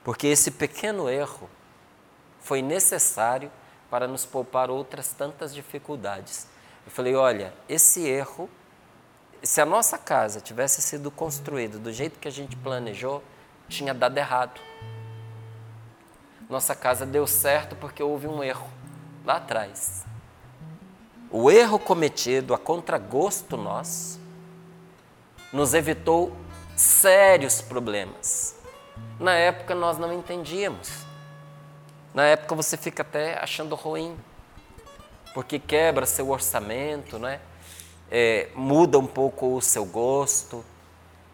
Porque 0.03 0.27
esse 0.27 0.51
pequeno 0.51 1.09
erro 1.09 1.49
foi 2.39 2.61
necessário 2.61 3.51
para 3.89 4.07
nos 4.07 4.23
poupar 4.23 4.69
outras 4.69 5.13
tantas 5.13 5.51
dificuldades. 5.51 6.47
Eu 6.85 6.91
falei: 6.91 7.15
olha, 7.15 7.51
esse 7.67 8.07
erro, 8.07 8.47
se 9.41 9.61
a 9.61 9.65
nossa 9.65 9.97
casa 9.97 10.39
tivesse 10.39 10.79
sido 10.79 11.09
construída 11.09 11.79
do 11.79 11.91
jeito 11.91 12.19
que 12.19 12.27
a 12.27 12.31
gente 12.31 12.55
planejou, 12.55 13.23
tinha 13.67 13.91
dado 13.91 14.15
errado. 14.15 14.61
Nossa 16.47 16.75
casa 16.75 17.03
deu 17.03 17.25
certo 17.25 17.75
porque 17.77 18.03
houve 18.03 18.27
um 18.27 18.43
erro 18.43 18.69
lá 19.25 19.37
atrás. 19.37 20.05
O 21.31 21.49
erro 21.49 21.79
cometido 21.79 22.53
a 22.53 22.59
contragosto 22.59 23.57
nosso 23.57 24.21
nos 25.53 25.75
evitou 25.75 26.35
sérios 26.75 27.61
problemas. 27.61 28.55
Na 29.19 29.35
época 29.35 29.75
nós 29.75 29.99
não 29.99 30.11
entendíamos. 30.11 31.05
Na 32.13 32.25
época 32.25 32.55
você 32.55 32.75
fica 32.75 33.03
até 33.03 33.37
achando 33.39 33.75
ruim 33.75 34.17
porque 35.33 35.59
quebra 35.59 36.05
seu 36.05 36.29
orçamento, 36.29 37.17
né? 37.17 37.39
É, 38.11 38.49
muda 38.55 38.99
um 38.99 39.07
pouco 39.07 39.55
o 39.55 39.61
seu 39.61 39.85
gosto 39.85 40.63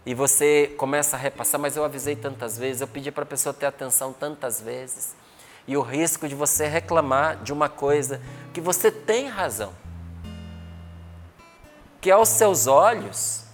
e 0.06 0.14
você 0.14 0.74
começa 0.78 1.16
a 1.16 1.20
repassar. 1.20 1.60
Mas 1.60 1.76
eu 1.76 1.84
avisei 1.84 2.16
tantas 2.16 2.58
vezes, 2.58 2.82
eu 2.82 2.88
pedi 2.88 3.12
para 3.12 3.24
a 3.24 3.26
pessoa 3.26 3.54
ter 3.54 3.66
atenção 3.66 4.14
tantas 4.14 4.62
vezes 4.62 5.16
e 5.68 5.78
o 5.78 5.82
risco 5.82 6.28
de 6.28 6.36
você 6.36 6.68
reclamar 6.68 7.44
de 7.44 7.54
uma 7.54 7.70
coisa 7.70 8.22
que 8.54 8.60
você 8.60 8.92
tem 8.92 9.28
razão, 9.28 9.72
que 12.02 12.10
aos 12.10 12.30
seus 12.30 12.66
olhos 12.66 13.49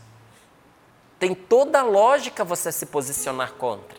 tem 1.25 1.33
toda 1.33 1.79
a 1.79 1.83
lógica 1.83 2.43
você 2.43 2.71
se 2.71 2.85
posicionar 2.85 3.53
contra. 3.53 3.97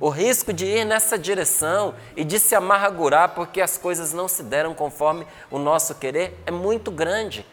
O 0.00 0.08
risco 0.08 0.52
de 0.52 0.66
ir 0.66 0.84
nessa 0.84 1.16
direção 1.16 1.94
e 2.16 2.24
de 2.24 2.40
se 2.40 2.52
amargurar 2.56 3.28
porque 3.28 3.60
as 3.60 3.78
coisas 3.78 4.12
não 4.12 4.26
se 4.26 4.42
deram 4.42 4.74
conforme 4.74 5.24
o 5.52 5.56
nosso 5.56 5.94
querer 5.94 6.36
é 6.44 6.50
muito 6.50 6.90
grande. 6.90 7.46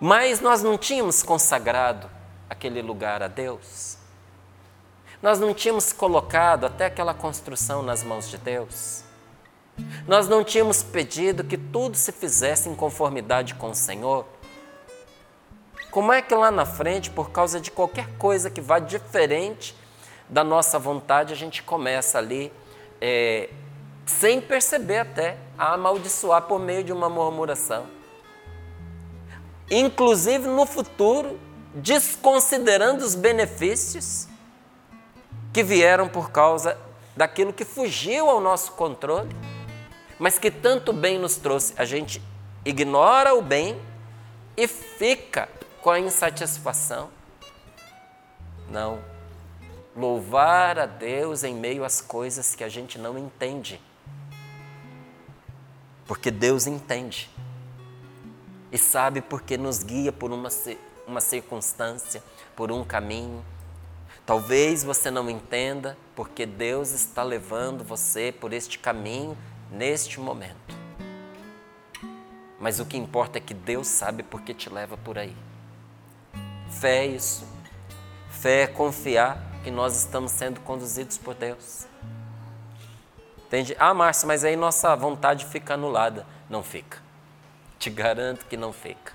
Mas 0.00 0.40
nós 0.40 0.60
não 0.60 0.76
tínhamos 0.76 1.22
consagrado 1.22 2.10
aquele 2.50 2.82
lugar 2.82 3.22
a 3.22 3.28
Deus. 3.28 3.96
Nós 5.22 5.38
não 5.38 5.54
tínhamos 5.54 5.92
colocado 5.92 6.66
até 6.66 6.86
aquela 6.86 7.14
construção 7.14 7.80
nas 7.80 8.02
mãos 8.02 8.28
de 8.28 8.38
Deus. 8.38 9.04
Nós 10.04 10.26
não 10.26 10.42
tínhamos 10.42 10.82
pedido 10.82 11.44
que 11.44 11.56
tudo 11.56 11.96
se 11.96 12.10
fizesse 12.10 12.68
em 12.68 12.74
conformidade 12.74 13.54
com 13.54 13.70
o 13.70 13.74
Senhor. 13.74 14.26
Como 15.94 16.12
é 16.12 16.20
que 16.20 16.34
lá 16.34 16.50
na 16.50 16.66
frente, 16.66 17.08
por 17.08 17.30
causa 17.30 17.60
de 17.60 17.70
qualquer 17.70 18.08
coisa 18.18 18.50
que 18.50 18.60
vá 18.60 18.80
diferente 18.80 19.76
da 20.28 20.42
nossa 20.42 20.76
vontade, 20.76 21.32
a 21.32 21.36
gente 21.36 21.62
começa 21.62 22.18
ali, 22.18 22.52
é, 23.00 23.48
sem 24.04 24.40
perceber 24.40 24.98
até, 24.98 25.36
a 25.56 25.74
amaldiçoar 25.74 26.42
por 26.42 26.58
meio 26.58 26.82
de 26.82 26.92
uma 26.92 27.08
murmuração? 27.08 27.86
Inclusive 29.70 30.48
no 30.48 30.66
futuro, 30.66 31.38
desconsiderando 31.72 33.04
os 33.04 33.14
benefícios 33.14 34.26
que 35.52 35.62
vieram 35.62 36.08
por 36.08 36.32
causa 36.32 36.76
daquilo 37.16 37.52
que 37.52 37.64
fugiu 37.64 38.28
ao 38.28 38.40
nosso 38.40 38.72
controle, 38.72 39.30
mas 40.18 40.40
que 40.40 40.50
tanto 40.50 40.92
bem 40.92 41.20
nos 41.20 41.36
trouxe. 41.36 41.72
A 41.76 41.84
gente 41.84 42.20
ignora 42.64 43.32
o 43.32 43.40
bem 43.40 43.80
e 44.56 44.66
fica 44.66 45.48
com 45.84 45.90
a 45.90 46.00
insatisfação? 46.00 47.10
Não. 48.70 49.04
Louvar 49.94 50.78
a 50.78 50.86
Deus 50.86 51.44
em 51.44 51.54
meio 51.54 51.84
às 51.84 52.00
coisas 52.00 52.54
que 52.54 52.64
a 52.64 52.70
gente 52.70 52.98
não 52.98 53.18
entende. 53.18 53.78
Porque 56.06 56.30
Deus 56.30 56.66
entende. 56.66 57.28
E 58.72 58.78
sabe 58.78 59.20
porque 59.20 59.58
nos 59.58 59.82
guia 59.82 60.10
por 60.10 60.32
uma, 60.32 60.48
uma 61.06 61.20
circunstância, 61.20 62.24
por 62.56 62.72
um 62.72 62.82
caminho. 62.82 63.44
Talvez 64.24 64.82
você 64.82 65.10
não 65.10 65.28
entenda 65.28 65.98
porque 66.16 66.46
Deus 66.46 66.92
está 66.92 67.22
levando 67.22 67.84
você 67.84 68.32
por 68.32 68.54
este 68.54 68.78
caminho 68.78 69.36
neste 69.70 70.18
momento. 70.18 70.74
Mas 72.58 72.80
o 72.80 72.86
que 72.86 72.96
importa 72.96 73.36
é 73.36 73.40
que 73.42 73.52
Deus 73.52 73.86
sabe 73.86 74.22
porque 74.22 74.54
te 74.54 74.70
leva 74.70 74.96
por 74.96 75.18
aí. 75.18 75.36
Fé 76.80 77.04
é 77.04 77.06
isso. 77.06 77.46
Fé 78.28 78.62
é 78.62 78.66
confiar 78.66 79.38
que 79.62 79.70
nós 79.70 79.96
estamos 79.96 80.32
sendo 80.32 80.60
conduzidos 80.60 81.16
por 81.16 81.34
Deus. 81.34 81.86
Entende? 83.46 83.76
Ah, 83.78 83.94
Márcio, 83.94 84.26
mas 84.26 84.44
aí 84.44 84.56
nossa 84.56 84.94
vontade 84.94 85.46
fica 85.46 85.74
anulada. 85.74 86.26
Não 86.50 86.62
fica. 86.62 86.98
Te 87.78 87.88
garanto 87.88 88.46
que 88.46 88.56
não 88.56 88.72
fica. 88.72 89.12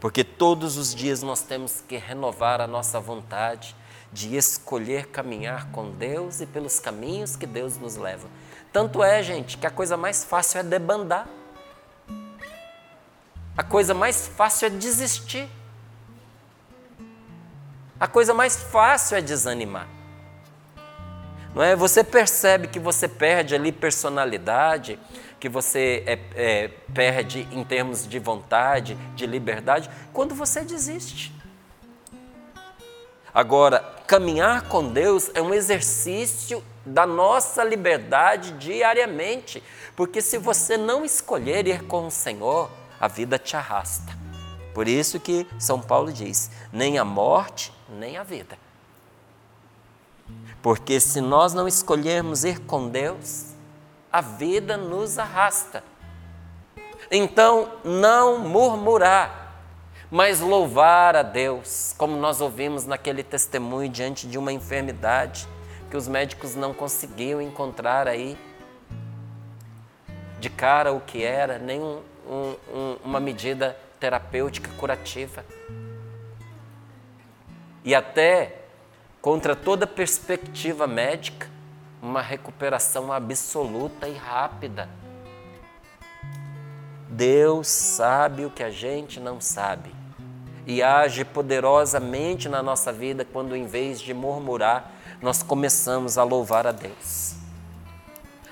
Porque 0.00 0.22
todos 0.22 0.76
os 0.76 0.94
dias 0.94 1.22
nós 1.22 1.42
temos 1.42 1.82
que 1.86 1.96
renovar 1.96 2.60
a 2.60 2.66
nossa 2.66 3.00
vontade 3.00 3.74
de 4.12 4.36
escolher 4.36 5.08
caminhar 5.08 5.70
com 5.70 5.90
Deus 5.90 6.40
e 6.40 6.46
pelos 6.46 6.80
caminhos 6.80 7.36
que 7.36 7.46
Deus 7.46 7.76
nos 7.76 7.96
leva. 7.96 8.28
Tanto 8.72 9.02
é, 9.02 9.22
gente, 9.22 9.56
que 9.56 9.66
a 9.66 9.70
coisa 9.70 9.96
mais 9.96 10.24
fácil 10.24 10.60
é 10.60 10.62
debandar. 10.62 11.26
A 13.56 13.62
coisa 13.62 13.94
mais 13.94 14.28
fácil 14.28 14.66
é 14.66 14.70
desistir. 14.70 15.48
A 18.00 18.06
coisa 18.06 18.32
mais 18.32 18.56
fácil 18.56 19.16
é 19.16 19.20
desanimar. 19.20 19.88
Não 21.54 21.62
é? 21.62 21.74
Você 21.74 22.04
percebe 22.04 22.68
que 22.68 22.78
você 22.78 23.08
perde 23.08 23.54
ali 23.54 23.72
personalidade, 23.72 24.98
que 25.40 25.48
você 25.48 26.04
é, 26.06 26.18
é, 26.34 26.68
perde 26.94 27.48
em 27.50 27.64
termos 27.64 28.06
de 28.06 28.18
vontade, 28.18 28.94
de 29.16 29.26
liberdade, 29.26 29.90
quando 30.12 30.34
você 30.34 30.60
desiste. 30.60 31.32
Agora, 33.34 33.80
caminhar 34.06 34.68
com 34.68 34.92
Deus 34.92 35.30
é 35.34 35.42
um 35.42 35.52
exercício 35.52 36.62
da 36.84 37.06
nossa 37.06 37.62
liberdade 37.62 38.52
diariamente, 38.52 39.62
porque 39.94 40.22
se 40.22 40.38
você 40.38 40.76
não 40.76 41.04
escolher 41.04 41.66
ir 41.66 41.84
com 41.84 42.06
o 42.06 42.10
Senhor, 42.10 42.70
a 43.00 43.06
vida 43.06 43.38
te 43.38 43.56
arrasta. 43.56 44.16
Por 44.74 44.88
isso 44.88 45.20
que 45.20 45.46
São 45.58 45.80
Paulo 45.80 46.12
diz: 46.12 46.50
nem 46.72 46.98
a 46.98 47.04
morte, 47.04 47.72
nem 47.88 48.16
a 48.16 48.22
vida. 48.22 48.58
Porque 50.60 51.00
se 51.00 51.20
nós 51.20 51.54
não 51.54 51.66
escolhermos 51.66 52.44
ir 52.44 52.60
com 52.60 52.88
Deus, 52.88 53.52
a 54.12 54.20
vida 54.20 54.76
nos 54.76 55.18
arrasta. 55.18 55.82
Então, 57.10 57.70
não 57.84 58.38
murmurar, 58.38 59.54
mas 60.10 60.40
louvar 60.40 61.16
a 61.16 61.22
Deus, 61.22 61.94
como 61.96 62.16
nós 62.16 62.40
ouvimos 62.40 62.84
naquele 62.84 63.22
testemunho 63.22 63.88
diante 63.88 64.26
de 64.26 64.36
uma 64.36 64.52
enfermidade 64.52 65.48
que 65.90 65.96
os 65.96 66.06
médicos 66.06 66.54
não 66.54 66.74
conseguiam 66.74 67.40
encontrar 67.40 68.06
aí 68.06 68.36
de 70.38 70.50
cara 70.50 70.92
o 70.92 71.00
que 71.00 71.22
era, 71.22 71.58
nem 71.58 71.80
um, 71.80 72.02
um, 72.28 72.96
uma 73.04 73.20
medida 73.20 73.76
terapêutica 73.98 74.70
curativa 74.76 75.44
e 77.84 77.94
até 77.94 78.62
contra 79.20 79.54
toda 79.54 79.86
perspectiva 79.86 80.86
médica, 80.86 81.48
uma 82.00 82.22
recuperação 82.22 83.12
absoluta 83.12 84.08
e 84.08 84.14
rápida. 84.14 84.88
Deus 87.08 87.66
sabe 87.68 88.44
o 88.44 88.50
que 88.50 88.62
a 88.62 88.70
gente 88.70 89.18
não 89.18 89.40
sabe 89.40 89.98
e 90.68 90.82
age 90.82 91.24
poderosamente 91.24 92.46
na 92.46 92.62
nossa 92.62 92.92
vida 92.92 93.24
quando, 93.24 93.56
em 93.56 93.66
vez 93.66 94.00
de 94.00 94.12
murmurar, 94.12 94.92
nós 95.22 95.42
começamos 95.42 96.18
a 96.18 96.22
louvar 96.22 96.66
a 96.66 96.72
Deus. 96.72 97.36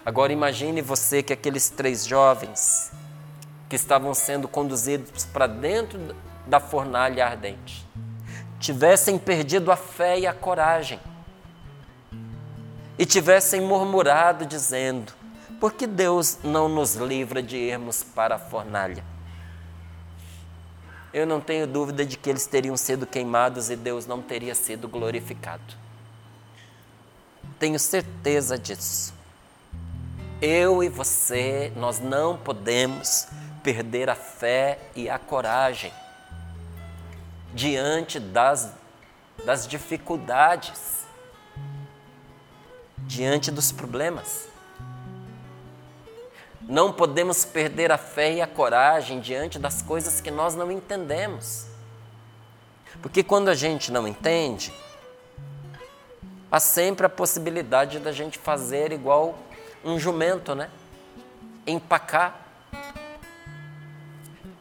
Agora 0.05 0.33
imagine 0.33 0.81
você 0.81 1.23
que 1.23 1.35
aqueles 1.35 1.69
três 1.69 2.07
jovens 2.07 2.91
que 3.69 3.77
estavam 3.77 4.15
sendo 4.15 4.49
conduzidos 4.49 5.27
para 5.27 5.47
dentro 5.47 6.17
da 6.47 6.59
fornalha 6.59 7.27
ardente 7.27 7.87
tivessem 8.59 9.19
perdido 9.19 9.71
a 9.71 9.77
fé 9.77 10.19
e 10.19 10.27
a 10.27 10.33
coragem 10.33 11.01
e 12.99 13.05
tivessem 13.05 13.61
murmurado, 13.61 14.47
dizendo: 14.47 15.12
por 15.61 15.73
que 15.73 15.87
Deus 15.87 16.38
não 16.42 16.69
nos 16.69 16.95
livra 16.95 17.42
de 17.42 17.57
irmos 17.57 18.03
para 18.03 18.35
a 18.37 18.38
fornalha? 18.38 19.05
Eu 21.12 21.27
não 21.27 21.40
tenho 21.40 21.66
dúvida 21.66 22.05
de 22.05 22.19
que 22.19 22.29
eles 22.29 22.47
teriam 22.47 22.77
sido 22.77 23.07
queimados 23.07 23.71
e 23.71 23.77
Deus 23.77 24.07
não 24.07 24.21
teria 24.21 24.55
sido 24.55 24.87
glorificado. 24.87 25.75
Tenho 27.59 27.79
certeza 27.79 28.59
disso. 28.59 29.14
Eu 30.42 30.85
e 30.85 30.90
você, 30.90 31.73
nós 31.75 32.01
não 32.01 32.37
podemos 32.37 33.27
perder 33.62 34.11
a 34.11 34.14
fé 34.14 34.79
e 34.95 35.09
a 35.09 35.19
coragem 35.19 35.90
diante 37.57 38.21
das, 38.21 38.71
das 39.42 39.66
dificuldades, 39.66 41.07
diante 42.99 43.51
dos 43.51 43.73
problemas. 43.73 44.47
Não 46.61 46.92
podemos 46.92 47.47
perder 47.47 47.90
a 47.90 47.97
fé 47.97 48.35
e 48.35 48.42
a 48.42 48.47
coragem 48.47 49.21
diante 49.21 49.59
das 49.59 49.81
coisas 49.81 50.21
que 50.21 50.31
nós 50.31 50.55
não 50.55 50.71
entendemos. 50.71 51.66
Porque 53.01 53.23
quando 53.23 53.49
a 53.49 53.55
gente 53.55 53.90
não 53.90 54.07
entende, 54.07 54.71
há 56.53 56.61
sempre 56.61 57.07
a 57.07 57.09
possibilidade 57.09 57.99
da 58.01 58.12
gente 58.12 58.38
fazer 58.38 58.92
igual 58.92 59.38
um 59.83 59.99
jumento, 59.99 60.55
né? 60.55 60.69
Empacar. 61.66 62.38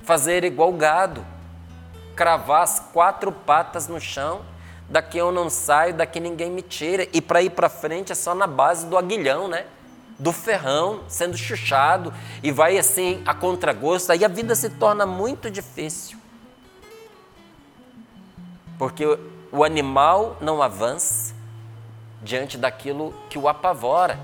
Fazer 0.02 0.46
igual 0.46 0.72
gado 0.72 1.35
cravar 2.16 2.64
as 2.64 2.80
quatro 2.80 3.32
patas 3.32 3.88
no 3.88 4.00
chão, 4.00 4.42
daqui 4.90 5.18
eu 5.18 5.32
não 5.32 5.50
saio, 5.50 5.94
daqui 5.94 6.20
ninguém 6.20 6.50
me 6.50 6.62
tira. 6.62 7.08
E 7.14 7.22
para 7.22 7.42
ir 7.42 7.52
para 7.52 7.70
frente 7.70 8.12
é 8.12 8.16
só 8.16 8.34
na 8.34 8.48
base 8.48 8.86
do 8.88 8.98
aguilhão, 8.98 9.48
né? 9.48 9.66
Do 10.18 10.32
ferrão, 10.32 11.04
sendo 11.08 11.38
chuchado, 11.38 12.14
e 12.42 12.52
vai 12.52 12.78
assim 12.78 13.22
a 13.26 13.34
contragosto, 13.34 14.12
aí 14.12 14.24
a 14.24 14.30
vida 14.30 14.56
se 14.56 14.70
torna 14.70 15.06
muito 15.06 15.52
difícil. 15.52 16.18
Porque 18.78 19.06
o 19.52 19.64
animal 19.64 20.38
não 20.40 20.62
avança 20.62 21.34
diante 22.22 22.58
daquilo 22.58 23.14
que 23.30 23.38
o 23.38 23.48
apavora. 23.48 24.18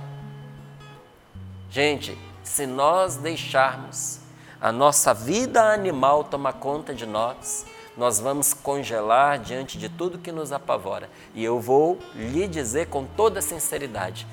Gente, 1.70 2.18
se 2.44 2.66
nós 2.66 3.16
deixarmos 3.16 4.20
a 4.60 4.72
nossa 4.72 5.14
vida 5.14 5.62
animal 5.74 6.24
tomar 6.24 6.54
conta 6.54 6.94
de 6.94 7.06
nós, 7.06 7.66
nós 8.02 8.20
vamos 8.20 8.52
congelar 8.52 9.38
diante 9.38 9.78
de 9.78 9.88
tudo 9.88 10.18
que 10.18 10.32
nos 10.32 10.52
apavora. 10.52 11.08
E 11.36 11.44
eu 11.44 11.60
vou 11.60 12.00
lhe 12.16 12.48
dizer 12.48 12.88
com 12.88 13.06
toda 13.06 13.44
sinceridade: 13.44 14.26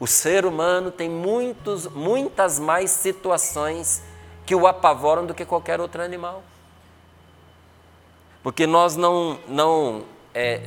o 0.00 0.06
ser 0.06 0.46
humano 0.46 0.90
tem 0.90 1.06
muitos, 1.06 1.86
muitas 1.88 2.58
mais 2.58 2.90
situações 2.90 4.02
que 4.46 4.54
o 4.54 4.66
apavoram 4.66 5.26
do 5.26 5.34
que 5.34 5.44
qualquer 5.44 5.82
outro 5.82 6.00
animal. 6.00 6.42
Porque 8.42 8.66
nós 8.66 8.96
não, 8.96 9.38
não 9.46 10.04
é, 10.32 10.66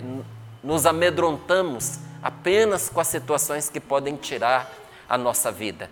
nos 0.64 0.86
amedrontamos 0.86 1.98
apenas 2.22 2.88
com 2.88 3.00
as 3.00 3.08
situações 3.08 3.68
que 3.68 3.80
podem 3.80 4.16
tirar 4.16 4.72
a 5.10 5.18
nossa 5.18 5.52
vida. 5.52 5.90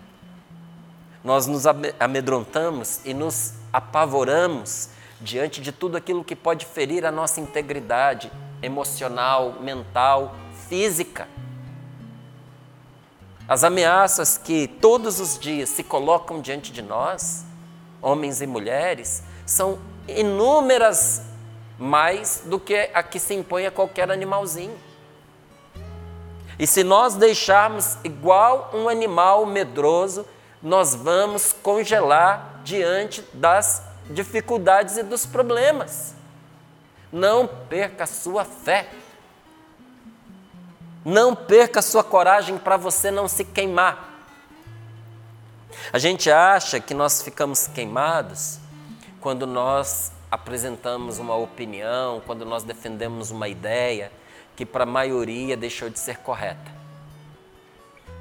Nós 1.24 1.48
nos 1.48 1.64
amedrontamos 1.98 3.00
e 3.04 3.12
nos 3.12 3.54
apavoramos 3.72 4.93
diante 5.20 5.60
de 5.60 5.72
tudo 5.72 5.96
aquilo 5.96 6.24
que 6.24 6.36
pode 6.36 6.66
ferir 6.66 7.04
a 7.06 7.10
nossa 7.10 7.40
integridade 7.40 8.30
emocional, 8.62 9.60
mental, 9.60 10.34
física. 10.68 11.28
As 13.46 13.62
ameaças 13.62 14.38
que 14.38 14.66
todos 14.66 15.20
os 15.20 15.38
dias 15.38 15.68
se 15.68 15.82
colocam 15.82 16.40
diante 16.40 16.72
de 16.72 16.80
nós, 16.80 17.44
homens 18.00 18.40
e 18.40 18.46
mulheres, 18.46 19.22
são 19.44 19.78
inúmeras 20.08 21.22
mais 21.78 22.42
do 22.46 22.58
que 22.58 22.90
a 22.94 23.02
que 23.02 23.18
se 23.18 23.34
impõe 23.34 23.66
a 23.66 23.70
qualquer 23.70 24.10
animalzinho. 24.10 24.76
E 26.58 26.66
se 26.66 26.84
nós 26.84 27.14
deixarmos 27.14 27.98
igual 28.04 28.70
um 28.72 28.88
animal 28.88 29.44
medroso, 29.44 30.24
nós 30.62 30.94
vamos 30.94 31.52
congelar 31.52 32.60
diante 32.64 33.22
das 33.34 33.82
dificuldades 34.10 34.96
e 34.96 35.02
dos 35.02 35.26
problemas. 35.26 36.14
Não 37.12 37.46
perca 37.46 38.04
a 38.04 38.06
sua 38.06 38.44
fé. 38.44 38.88
Não 41.04 41.34
perca 41.34 41.80
a 41.80 41.82
sua 41.82 42.02
coragem 42.02 42.58
para 42.58 42.76
você 42.76 43.10
não 43.10 43.28
se 43.28 43.44
queimar. 43.44 44.12
A 45.92 45.98
gente 45.98 46.30
acha 46.30 46.80
que 46.80 46.94
nós 46.94 47.22
ficamos 47.22 47.66
queimados 47.66 48.58
quando 49.20 49.46
nós 49.46 50.12
apresentamos 50.30 51.18
uma 51.18 51.36
opinião, 51.36 52.22
quando 52.26 52.44
nós 52.44 52.62
defendemos 52.62 53.30
uma 53.30 53.48
ideia 53.48 54.10
que 54.56 54.64
para 54.64 54.84
a 54.84 54.86
maioria 54.86 55.56
deixou 55.56 55.90
de 55.90 55.98
ser 55.98 56.18
correta. 56.18 56.72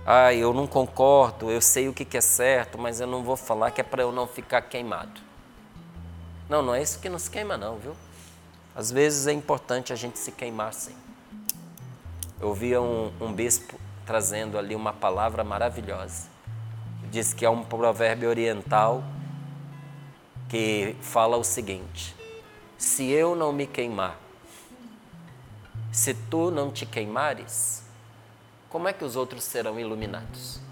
Ah, 0.05 0.33
eu 0.33 0.53
não 0.53 0.67
concordo, 0.67 1.49
eu 1.49 1.61
sei 1.61 1.87
o 1.87 1.93
que 1.93 2.17
é 2.17 2.21
certo, 2.21 2.77
mas 2.77 2.99
eu 2.99 3.07
não 3.07 3.23
vou 3.23 3.37
falar 3.37 3.71
que 3.71 3.79
é 3.79 3.83
para 3.83 4.03
eu 4.03 4.11
não 4.11 4.27
ficar 4.27 4.61
queimado. 4.63 5.21
Não, 6.53 6.61
não 6.61 6.75
é 6.75 6.83
isso 6.83 6.99
que 6.99 7.09
nos 7.09 7.27
queima, 7.27 7.57
não, 7.57 7.79
viu? 7.79 7.95
Às 8.75 8.91
vezes 8.91 9.25
é 9.25 9.31
importante 9.31 9.91
a 9.91 9.95
gente 9.95 10.19
se 10.19 10.31
queimar 10.31 10.71
sim. 10.71 10.95
Eu 12.39 12.49
ouvi 12.49 12.77
um, 12.77 13.11
um 13.19 13.33
bispo 13.33 13.79
trazendo 14.05 14.55
ali 14.55 14.75
uma 14.75 14.93
palavra 14.93 15.43
maravilhosa. 15.43 16.27
Diz 17.09 17.33
que 17.33 17.43
é 17.43 17.49
um 17.49 17.63
provérbio 17.63 18.29
oriental 18.29 19.03
que 20.47 20.95
fala 21.01 21.37
o 21.37 21.43
seguinte: 21.43 22.15
Se 22.77 23.09
eu 23.09 23.35
não 23.35 23.51
me 23.51 23.65
queimar, 23.65 24.15
se 25.91 26.13
tu 26.13 26.51
não 26.51 26.71
te 26.71 26.85
queimares, 26.85 27.81
como 28.69 28.87
é 28.87 28.93
que 28.93 29.03
os 29.03 29.15
outros 29.15 29.43
serão 29.43 29.79
iluminados? 29.79 30.62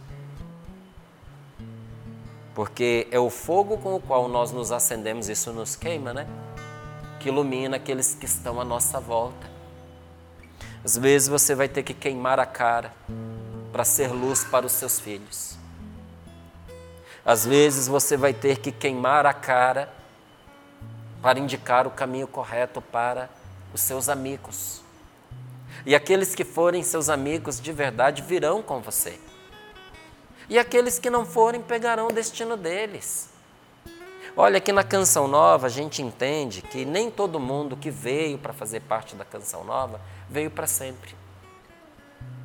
Porque 2.54 3.08
é 3.12 3.20
o 3.20 3.30
fogo 3.30 3.78
com 3.78 3.96
o 3.96 4.02
qual 4.02 4.28
nós 4.28 4.52
nos 4.52 4.72
acendemos, 4.72 5.30
isso 5.30 5.54
nos 5.54 5.76
queima, 5.76 6.14
né? 6.14 6.28
Que 7.20 7.30
ilumina 7.30 7.78
aqueles 7.78 8.14
que 8.14 8.26
estão 8.26 8.60
à 8.60 8.66
nossa 8.66 9.00
volta. 9.00 9.50
Às 10.84 10.98
vezes 10.98 11.28
você 11.28 11.56
vai 11.56 11.70
ter 11.70 11.84
que 11.84 11.94
queimar 11.94 12.40
a 12.40 12.46
cara 12.46 12.92
para 13.72 13.86
ser 13.86 14.12
luz 14.12 14.44
para 14.44 14.66
os 14.66 14.72
seus 14.74 15.00
filhos. 15.00 15.58
Às 17.24 17.46
vezes 17.46 17.88
você 17.88 18.18
vai 18.18 18.34
ter 18.34 18.58
que 18.58 18.72
queimar 18.72 19.26
a 19.26 19.34
cara 19.34 19.94
para 21.22 21.40
indicar 21.40 21.86
o 21.86 21.92
caminho 21.92 22.28
correto 22.28 22.82
para 22.82 23.30
os 23.74 23.80
seus 23.80 24.10
amigos. 24.10 24.82
E 25.86 25.96
aqueles 25.96 26.36
que 26.36 26.44
forem 26.44 26.84
seus 26.84 27.10
amigos 27.10 27.62
de 27.62 27.72
verdade 27.72 28.22
virão 28.22 28.62
com 28.62 28.82
você. 28.82 29.20
E 30.49 30.60
aqueles 30.60 30.99
que 30.99 31.10
não 31.10 31.25
forem 31.25 31.62
pegarão 31.62 32.08
o 32.08 32.13
destino 32.13 32.58
deles. 32.58 33.30
Olha, 34.36 34.58
aqui 34.58 34.71
na 34.71 34.84
Canção 34.84 35.27
Nova 35.27 35.67
a 35.67 35.69
gente 35.69 36.01
entende 36.01 36.62
que 36.62 36.86
nem 36.86 37.12
todo 37.12 37.39
mundo 37.39 37.75
que 37.75 37.91
veio 37.91 38.38
para 38.38 38.54
fazer 38.54 38.80
parte 38.82 39.15
da 39.15 39.25
Canção 39.25 39.63
Nova 39.65 39.99
veio 40.30 40.49
para 40.49 40.65
sempre. 40.65 41.13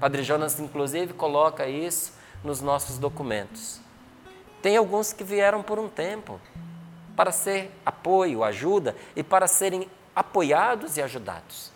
Padre 0.01 0.23
Jonas, 0.23 0.59
inclusive, 0.59 1.13
coloca 1.13 1.69
isso 1.69 2.13
nos 2.43 2.61
nossos 2.61 2.99
documentos. 2.99 3.81
Tem 4.61 4.77
alguns 4.77 5.13
que 5.13 5.23
vieram 5.23 5.63
por 5.63 5.79
um 5.79 5.89
tempo 5.89 6.41
para 7.15 7.31
ser 7.31 7.71
apoio, 7.85 8.43
ajuda 8.43 8.97
e 9.15 9.23
para 9.23 9.47
serem 9.47 9.89
apoiados 10.15 10.97
e 10.97 11.03
ajudados. 11.03 11.71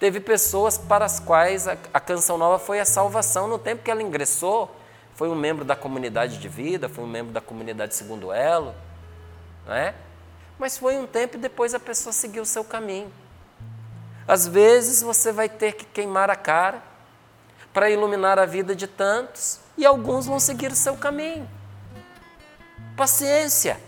Teve 0.00 0.18
pessoas 0.18 0.76
para 0.76 1.04
as 1.04 1.20
quais 1.20 1.68
a, 1.68 1.76
a 1.94 2.00
Canção 2.00 2.36
Nova 2.36 2.58
foi 2.58 2.80
a 2.80 2.84
salvação 2.84 3.46
no 3.46 3.58
tempo 3.58 3.82
que 3.82 3.90
ela 3.90 4.02
ingressou 4.02 4.74
foi 5.20 5.28
um 5.28 5.34
membro 5.34 5.66
da 5.66 5.76
comunidade 5.76 6.38
de 6.38 6.48
vida, 6.48 6.88
foi 6.88 7.04
um 7.04 7.06
membro 7.06 7.30
da 7.30 7.42
comunidade 7.42 7.94
segundo 7.94 8.32
elo, 8.32 8.74
não 9.66 9.74
é? 9.74 9.94
Mas 10.58 10.78
foi 10.78 10.96
um 10.96 11.06
tempo 11.06 11.36
e 11.36 11.38
depois 11.38 11.74
a 11.74 11.78
pessoa 11.78 12.10
seguiu 12.10 12.42
o 12.42 12.46
seu 12.46 12.64
caminho. 12.64 13.12
Às 14.26 14.48
vezes 14.48 15.02
você 15.02 15.30
vai 15.30 15.46
ter 15.46 15.74
que 15.74 15.84
queimar 15.84 16.30
a 16.30 16.36
cara 16.36 16.82
para 17.70 17.90
iluminar 17.90 18.38
a 18.38 18.46
vida 18.46 18.74
de 18.74 18.86
tantos 18.86 19.60
e 19.76 19.84
alguns 19.84 20.24
vão 20.24 20.40
seguir 20.40 20.72
o 20.72 20.74
seu 20.74 20.96
caminho. 20.96 21.46
Paciência. 22.96 23.78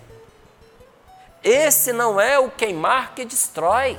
Esse 1.42 1.94
não 1.94 2.20
é 2.20 2.38
o 2.38 2.50
queimar 2.50 3.14
que 3.14 3.24
destrói. 3.24 3.98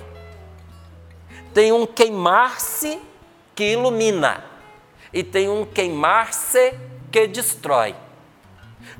Tem 1.51 1.71
um 1.71 1.87
queimar-se 1.87 3.01
que 3.55 3.71
ilumina 3.71 4.45
e 5.11 5.23
tem 5.23 5.49
um 5.49 5.65
queimar-se 5.65 6.93
que 7.13 7.27
destrói. 7.27 7.95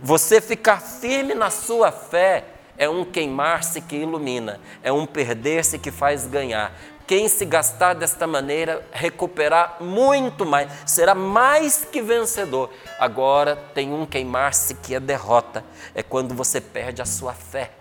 Você 0.02 0.40
ficar 0.40 0.80
firme 0.80 1.34
na 1.34 1.50
sua 1.50 1.92
fé 1.92 2.46
é 2.78 2.88
um 2.88 3.04
queimar-se 3.04 3.82
que 3.82 3.96
ilumina, 3.96 4.60
é 4.84 4.92
um 4.92 5.08
perder-se 5.08 5.80
que 5.80 5.90
faz 5.90 6.28
ganhar. 6.28 6.72
Quem 7.08 7.28
se 7.28 7.44
gastar 7.44 7.96
desta 7.96 8.28
maneira 8.28 8.88
recuperar 8.92 9.78
muito 9.82 10.46
mais, 10.46 10.72
será 10.86 11.16
mais 11.16 11.84
que 11.84 12.02
vencedor. 12.04 12.70
Agora 13.00 13.56
tem 13.74 13.92
um 13.92 14.06
queimar-se 14.06 14.76
que 14.76 14.94
é 14.94 15.00
derrota, 15.00 15.66
é 15.96 16.04
quando 16.04 16.36
você 16.36 16.62
perde 16.62 17.02
a 17.02 17.06
sua 17.06 17.34
fé. 17.34 17.72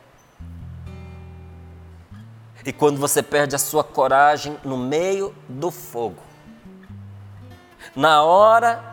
E 2.64 2.72
quando 2.72 2.98
você 2.98 3.22
perde 3.22 3.54
a 3.54 3.58
sua 3.58 3.84
coragem 3.84 4.58
no 4.64 4.78
meio 4.78 5.34
do 5.48 5.70
fogo. 5.70 6.22
Na 7.94 8.22
hora 8.22 8.91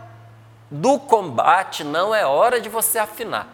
do 0.69 0.99
combate 0.99 1.84
não 1.84 2.13
é 2.13 2.25
hora 2.25 2.62
de 2.62 2.69
você 2.69 2.99
afinar. 2.99 3.47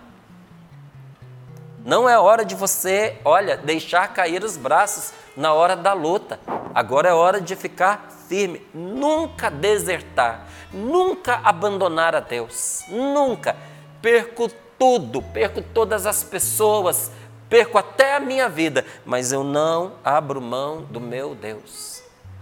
Não 1.86 2.10
é 2.10 2.17
hora 2.17 2.43
de 2.43 2.56
você, 2.56 3.17
olha, 3.23 3.56
deixar 3.56 4.08
cair 4.08 4.43
os 4.43 4.58
braços 4.58 5.13
na 5.38 5.54
hora 5.54 5.75
da 5.75 5.93
luta. 5.93 6.39
Agora 6.73 7.10
é 7.10 7.13
hora 7.13 7.39
de 7.39 7.56
ficar 7.56 8.10
firme, 8.28 8.65
nunca 8.73 9.51
desertar, 9.51 10.47
nunca 10.73 11.39
abandonar 11.43 12.15
a 12.15 12.19
Deus, 12.19 12.84
nunca. 12.89 13.56
Perco 14.01 14.49
tudo, 14.80 15.21
perco 15.21 15.62
todas 15.62 16.06
as 16.08 16.23
pessoas, 16.23 17.12
perco 17.47 17.78
até 17.78 18.15
a 18.15 18.19
minha 18.19 18.49
vida, 18.49 18.84
mas 19.06 19.32
eu 19.32 19.43
não 19.43 19.93
abro 20.04 20.41
mão 20.41 20.82
do 20.82 20.99
meu 20.99 21.36
Deus. 21.36 21.95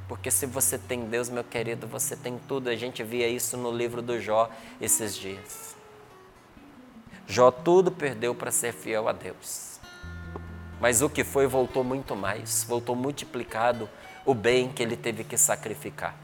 Porque 0.08 0.30
se 0.30 0.46
você 0.46 0.78
tem 0.78 1.06
Deus, 1.06 1.30
meu 1.30 1.44
querido, 1.44 1.88
você 1.88 2.16
tem 2.16 2.40
tudo. 2.48 2.70
A 2.70 2.76
gente 2.76 3.04
via 3.04 3.28
isso 3.28 3.58
no 3.58 3.72
livro 3.72 4.02
do 4.02 4.20
Jó 4.20 4.50
esses 4.80 5.16
dias. 5.16 5.76
Jó 7.28 7.52
tudo 7.52 7.92
perdeu 7.92 8.36
para 8.36 8.52
ser 8.52 8.74
fiel 8.74 9.08
a 9.08 9.14
Deus. 9.14 9.80
Mas 10.80 11.02
o 11.02 11.10
que 11.10 11.24
foi 11.24 11.48
voltou 11.48 11.84
muito 11.84 12.16
mais, 12.16 12.66
voltou 12.68 12.96
multiplicado 12.96 13.90
o 14.26 14.34
bem 14.34 14.70
que 14.70 14.84
ele 14.84 14.98
teve 14.98 15.24
que 15.24 15.38
sacrificar. 15.38 16.16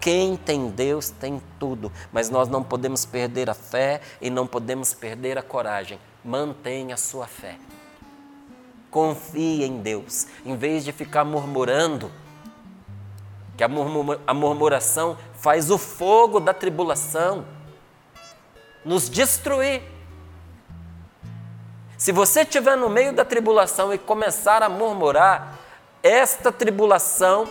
Quem 0.00 0.36
tem 0.36 0.68
Deus 0.68 1.10
tem 1.10 1.40
tudo, 1.58 1.90
mas 2.12 2.28
nós 2.28 2.48
não 2.48 2.62
podemos 2.62 3.06
perder 3.06 3.48
a 3.48 3.54
fé 3.54 4.00
e 4.20 4.28
não 4.28 4.46
podemos 4.46 4.92
perder 4.92 5.38
a 5.38 5.42
coragem. 5.42 5.98
Mantenha 6.22 6.94
a 6.94 6.98
sua 6.98 7.26
fé. 7.26 7.58
Confie 8.94 9.64
em 9.64 9.78
Deus, 9.78 10.28
em 10.46 10.56
vez 10.56 10.84
de 10.84 10.92
ficar 10.92 11.24
murmurando 11.24 12.12
que 13.56 13.64
a 13.64 14.32
murmuração 14.32 15.18
faz 15.34 15.68
o 15.68 15.76
fogo 15.76 16.38
da 16.38 16.54
tribulação 16.54 17.44
nos 18.84 19.10
destruir. 19.10 19.82
Se 21.98 22.12
você 22.12 22.42
estiver 22.42 22.76
no 22.76 22.88
meio 22.88 23.12
da 23.12 23.24
tribulação 23.24 23.92
e 23.92 23.98
começar 23.98 24.62
a 24.62 24.68
murmurar, 24.68 25.58
esta 26.00 26.52
tribulação 26.52 27.48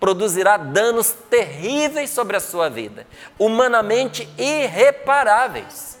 produzirá 0.00 0.56
danos 0.56 1.12
terríveis 1.28 2.08
sobre 2.08 2.38
a 2.38 2.40
sua 2.40 2.70
vida, 2.70 3.06
humanamente 3.38 4.26
irreparáveis. 4.38 5.98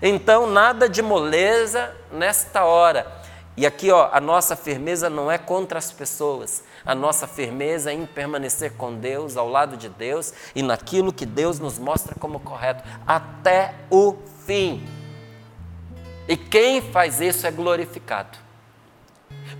Então, 0.00 0.46
nada 0.46 0.88
de 0.88 1.02
moleza 1.02 1.94
nesta 2.10 2.64
hora. 2.64 3.22
E 3.56 3.64
aqui, 3.64 3.90
ó, 3.90 4.08
a 4.12 4.20
nossa 4.20 4.56
firmeza 4.56 5.08
não 5.08 5.30
é 5.30 5.38
contra 5.38 5.78
as 5.78 5.92
pessoas, 5.92 6.64
a 6.84 6.92
nossa 6.92 7.28
firmeza 7.28 7.92
é 7.92 7.94
em 7.94 8.04
permanecer 8.04 8.72
com 8.72 8.94
Deus, 8.94 9.36
ao 9.36 9.48
lado 9.48 9.76
de 9.76 9.88
Deus 9.88 10.32
e 10.54 10.62
naquilo 10.62 11.12
que 11.12 11.24
Deus 11.24 11.60
nos 11.60 11.78
mostra 11.78 12.16
como 12.16 12.40
correto, 12.40 12.82
até 13.06 13.74
o 13.90 14.16
fim. 14.44 14.84
E 16.26 16.36
quem 16.36 16.82
faz 16.82 17.20
isso 17.20 17.46
é 17.46 17.50
glorificado. 17.50 18.38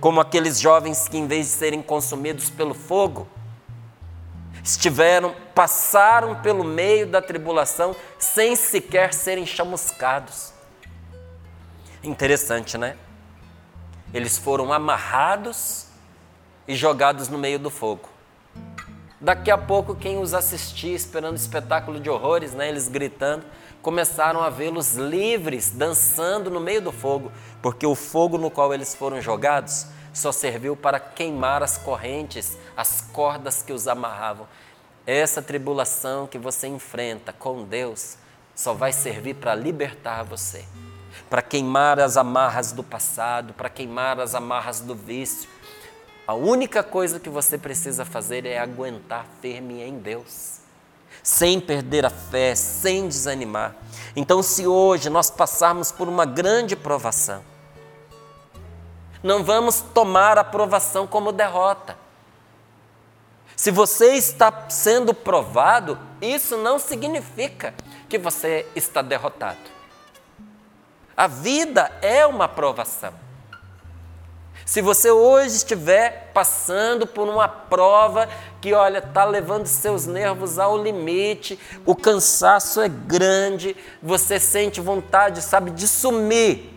Como 0.01 0.19
aqueles 0.19 0.59
jovens 0.59 1.07
que, 1.07 1.17
em 1.17 1.25
vez 1.25 1.45
de 1.45 1.53
serem 1.53 1.81
consumidos 1.81 2.49
pelo 2.49 2.73
fogo, 2.73 3.27
estiveram, 4.61 5.33
passaram 5.53 6.41
pelo 6.41 6.65
meio 6.65 7.07
da 7.07 7.21
tribulação 7.21 7.95
sem 8.19 8.57
sequer 8.57 9.13
serem 9.13 9.45
chamuscados. 9.45 10.51
Interessante, 12.03 12.77
né? 12.77 12.97
Eles 14.15 14.37
foram 14.37 14.71
amarrados 14.71 15.87
e 16.65 16.73
jogados 16.73 17.27
no 17.27 17.37
meio 17.37 17.59
do 17.59 17.69
fogo. 17.69 18.09
Daqui 19.19 19.51
a 19.51 19.57
pouco, 19.57 19.93
quem 19.93 20.17
os 20.17 20.33
assistia 20.33 20.95
esperando 20.95 21.35
espetáculo 21.35 21.99
de 21.99 22.09
horrores, 22.09 22.53
né, 22.53 22.69
eles 22.69 22.87
gritando, 22.87 23.45
começaram 23.81 24.41
a 24.41 24.49
vê-los 24.49 24.95
livres, 24.95 25.69
dançando 25.69 26.49
no 26.49 26.61
meio 26.61 26.81
do 26.81 26.93
fogo, 26.93 27.29
porque 27.61 27.85
o 27.85 27.93
fogo 27.93 28.37
no 28.37 28.49
qual 28.49 28.73
eles 28.73 28.95
foram 28.95 29.19
jogados 29.19 29.87
só 30.13 30.31
serviu 30.31 30.77
para 30.77 30.97
queimar 30.97 31.61
as 31.61 31.77
correntes, 31.77 32.57
as 32.77 33.01
cordas 33.01 33.61
que 33.61 33.73
os 33.73 33.85
amarravam. 33.85 34.47
Essa 35.05 35.41
tribulação 35.41 36.25
que 36.25 36.37
você 36.37 36.67
enfrenta 36.67 37.33
com 37.33 37.65
Deus 37.65 38.15
só 38.55 38.73
vai 38.73 38.93
servir 38.93 39.33
para 39.33 39.53
libertar 39.53 40.23
você, 40.23 40.63
para 41.29 41.41
queimar 41.41 41.99
as 41.99 42.17
amarras 42.17 42.71
do 42.71 42.83
passado, 42.83 43.53
para 43.53 43.69
queimar 43.69 44.19
as 44.19 44.35
amarras 44.35 44.79
do 44.79 44.95
vício, 44.95 45.49
a 46.27 46.33
única 46.33 46.81
coisa 46.81 47.19
que 47.19 47.29
você 47.29 47.57
precisa 47.57 48.03
fazer 48.03 48.45
é 48.45 48.57
aguentar 48.57 49.25
firme 49.41 49.83
em 49.83 49.99
Deus, 49.99 50.59
sem 51.21 51.59
perder 51.59 52.05
a 52.05 52.09
fé, 52.09 52.55
sem 52.55 53.07
desanimar. 53.07 53.75
Então, 54.15 54.41
se 54.41 54.65
hoje 54.65 55.09
nós 55.09 55.29
passarmos 55.29 55.91
por 55.91 56.07
uma 56.07 56.25
grande 56.25 56.75
provação, 56.75 57.43
não 59.21 59.43
vamos 59.43 59.81
tomar 59.81 60.37
a 60.37 60.43
provação 60.43 61.05
como 61.05 61.31
derrota. 61.31 61.97
Se 63.55 63.71
você 63.71 64.13
está 64.13 64.67
sendo 64.69 65.13
provado, 65.13 65.97
isso 66.21 66.57
não 66.57 66.77
significa 66.79 67.73
que 68.09 68.17
você 68.17 68.65
está 68.75 69.01
derrotado. 69.01 69.74
A 71.15 71.27
vida 71.27 71.91
é 72.01 72.25
uma 72.25 72.47
provação. 72.47 73.13
Se 74.65 74.81
você 74.81 75.11
hoje 75.11 75.57
estiver 75.57 76.31
passando 76.33 77.05
por 77.05 77.29
uma 77.29 77.47
prova 77.47 78.27
que, 78.59 78.73
olha, 78.73 78.97
está 78.97 79.23
levando 79.23 79.67
seus 79.67 80.07
nervos 80.07 80.57
ao 80.57 80.81
limite, 80.81 81.57
o 81.85 81.95
cansaço 81.95 82.81
é 82.81 82.89
grande, 82.89 83.77
você 84.01 84.39
sente 84.39 84.81
vontade, 84.81 85.41
sabe, 85.41 85.69
de 85.69 85.87
sumir, 85.87 86.73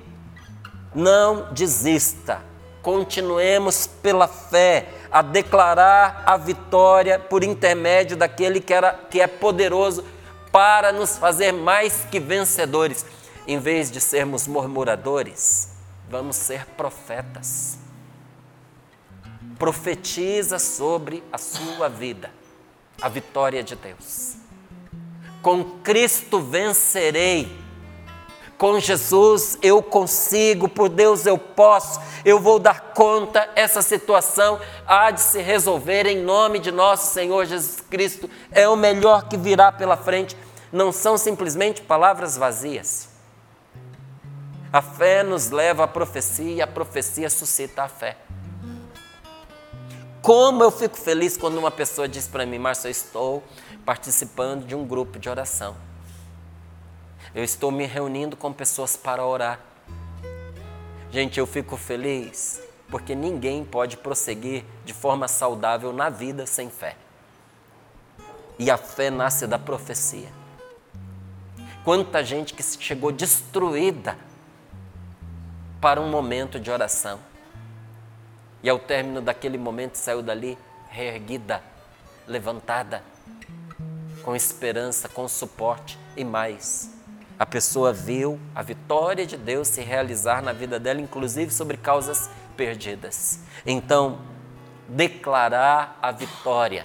não 0.94 1.51
desista. 1.53 2.42
Continuemos 2.83 3.87
pela 3.87 4.29
fé 4.29 4.88
a 5.11 5.22
declarar 5.22 6.22
a 6.27 6.37
vitória 6.37 7.18
por 7.18 7.42
intermédio 7.42 8.16
daquele 8.18 8.61
que, 8.61 8.74
era, 8.74 8.92
que 8.92 9.20
é 9.20 9.27
poderoso 9.27 10.05
para 10.53 10.92
nos 10.92 11.16
fazer 11.16 11.53
mais 11.53 12.07
que 12.11 12.20
vencedores. 12.20 13.05
Em 13.49 13.59
vez 13.59 13.91
de 13.91 14.01
sermos 14.01 14.47
murmuradores, 14.47 15.71
vamos 16.09 16.37
ser 16.37 16.65
profetas 16.77 17.79
profetiza 19.59 20.59
sobre 20.59 21.23
a 21.33 21.37
sua 21.37 21.89
vida 21.89 22.31
a 23.01 23.09
vitória 23.09 23.63
de 23.63 23.77
Deus. 23.77 24.37
Com 25.43 25.65
Cristo 25.83 26.41
vencerei. 26.41 27.49
Com 28.57 28.81
Jesus 28.81 29.57
eu 29.63 29.81
consigo, 29.81 30.69
por 30.69 30.89
Deus 30.89 31.25
eu 31.27 31.39
posso, 31.39 32.01
eu 32.25 32.41
vou 32.41 32.59
dar 32.59 32.93
conta, 32.93 33.49
essa 33.55 33.81
situação 33.83 34.59
há 34.85 35.13
de 35.13 35.21
se 35.21 35.41
resolver 35.41 36.07
em 36.07 36.21
nome 36.25 36.59
de 36.59 36.73
nosso 36.73 37.15
Senhor 37.15 37.45
Jesus 37.47 37.81
Cristo. 37.89 38.29
É 38.51 38.69
o 38.69 38.75
melhor 38.75 39.29
que 39.29 39.37
virá 39.37 39.71
pela 39.71 39.97
frente. 39.97 40.37
Não 40.73 40.91
são 40.91 41.17
simplesmente 41.17 41.83
palavras 41.83 42.37
vazias. 42.37 43.08
A 44.71 44.83
fé 44.83 45.23
nos 45.23 45.51
leva 45.51 45.85
à 45.85 45.89
profecia 45.89 46.53
e 46.53 46.61
a 46.61 46.67
profecia 46.67 47.31
suscita 47.31 47.85
a 47.85 47.89
fé. 47.89 48.19
Como 50.21 50.63
eu 50.63 50.71
fico 50.71 50.99
feliz 50.99 51.39
quando 51.39 51.57
uma 51.57 51.71
pessoa 51.71 52.07
diz 52.07 52.29
para 52.29 52.45
mim, 52.45 52.59
Márcio, 52.59 52.89
eu 52.89 52.91
estou 52.91 53.43
participando 53.87 54.67
de 54.67 54.75
um 54.75 54.87
grupo 54.87 55.19
de 55.19 55.31
oração. 55.31 55.75
Eu 57.35 57.43
estou 57.43 57.71
me 57.71 57.87
reunindo 57.87 58.37
com 58.37 58.53
pessoas 58.53 58.95
para 58.95 59.25
orar. 59.25 59.59
Gente, 61.11 61.41
eu 61.41 61.47
fico 61.47 61.79
feliz 61.79 62.61
porque 62.91 63.15
ninguém 63.15 63.65
pode 63.65 63.97
prosseguir 63.97 64.65
de 64.85 64.93
forma 64.93 65.29
saudável 65.29 65.95
na 65.95 66.11
vida 66.11 66.45
sem 66.45 66.69
fé. 66.69 66.95
E 68.59 68.71
a 68.71 68.77
fé 68.77 69.09
nasce 69.09 69.47
da 69.47 69.59
profecia. 69.59 70.29
Quanta 71.85 72.23
gente 72.23 72.53
que 72.53 72.63
chegou 72.63 73.11
destruída 73.11 74.28
para 75.81 76.01
um 76.01 76.09
momento 76.09 76.59
de 76.59 76.71
oração. 76.71 77.19
E 78.62 78.69
ao 78.69 78.79
término 78.79 79.21
daquele 79.21 79.57
momento 79.57 79.97
saiu 79.97 80.23
dali 80.23 80.59
reerguida, 80.88 81.62
levantada, 82.27 83.03
com 84.23 84.35
esperança, 84.35 85.09
com 85.09 85.29
suporte 85.29 85.99
e 86.17 86.25
mais. 86.25 86.95
A 87.38 87.47
pessoa 87.47 87.93
viu 87.93 88.41
a 88.55 88.62
vitória 88.62 89.25
de 89.25 89.37
Deus 89.37 89.69
se 89.69 89.81
realizar 89.81 90.43
na 90.43 90.53
vida 90.53 90.81
dela, 90.81 91.01
inclusive 91.01 91.53
sobre 91.53 91.77
causas 91.77 92.29
perdidas. 92.57 93.41
Então, 93.64 94.19
declarar 94.88 95.97
a 96.03 96.11
vitória 96.11 96.85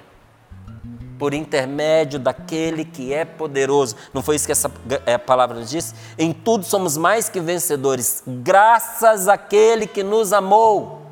por 1.18 1.34
intermédio 1.34 2.20
daquele 2.20 2.84
que 2.86 3.14
é 3.14 3.26
poderoso. 3.26 3.96
Não 4.14 4.22
foi 4.22 4.36
isso 4.36 4.46
que 4.46 4.52
essa 4.52 4.72
é, 5.06 5.18
palavra 5.18 5.64
diz? 5.64 5.94
Em 6.18 6.34
tudo 6.34 6.66
somos 6.66 6.98
mais 6.98 7.30
que 7.30 7.40
vencedores, 7.40 8.24
graças 8.26 9.28
àquele 9.28 9.88
que 9.88 10.04
nos 10.04 10.34
amou 10.34 11.04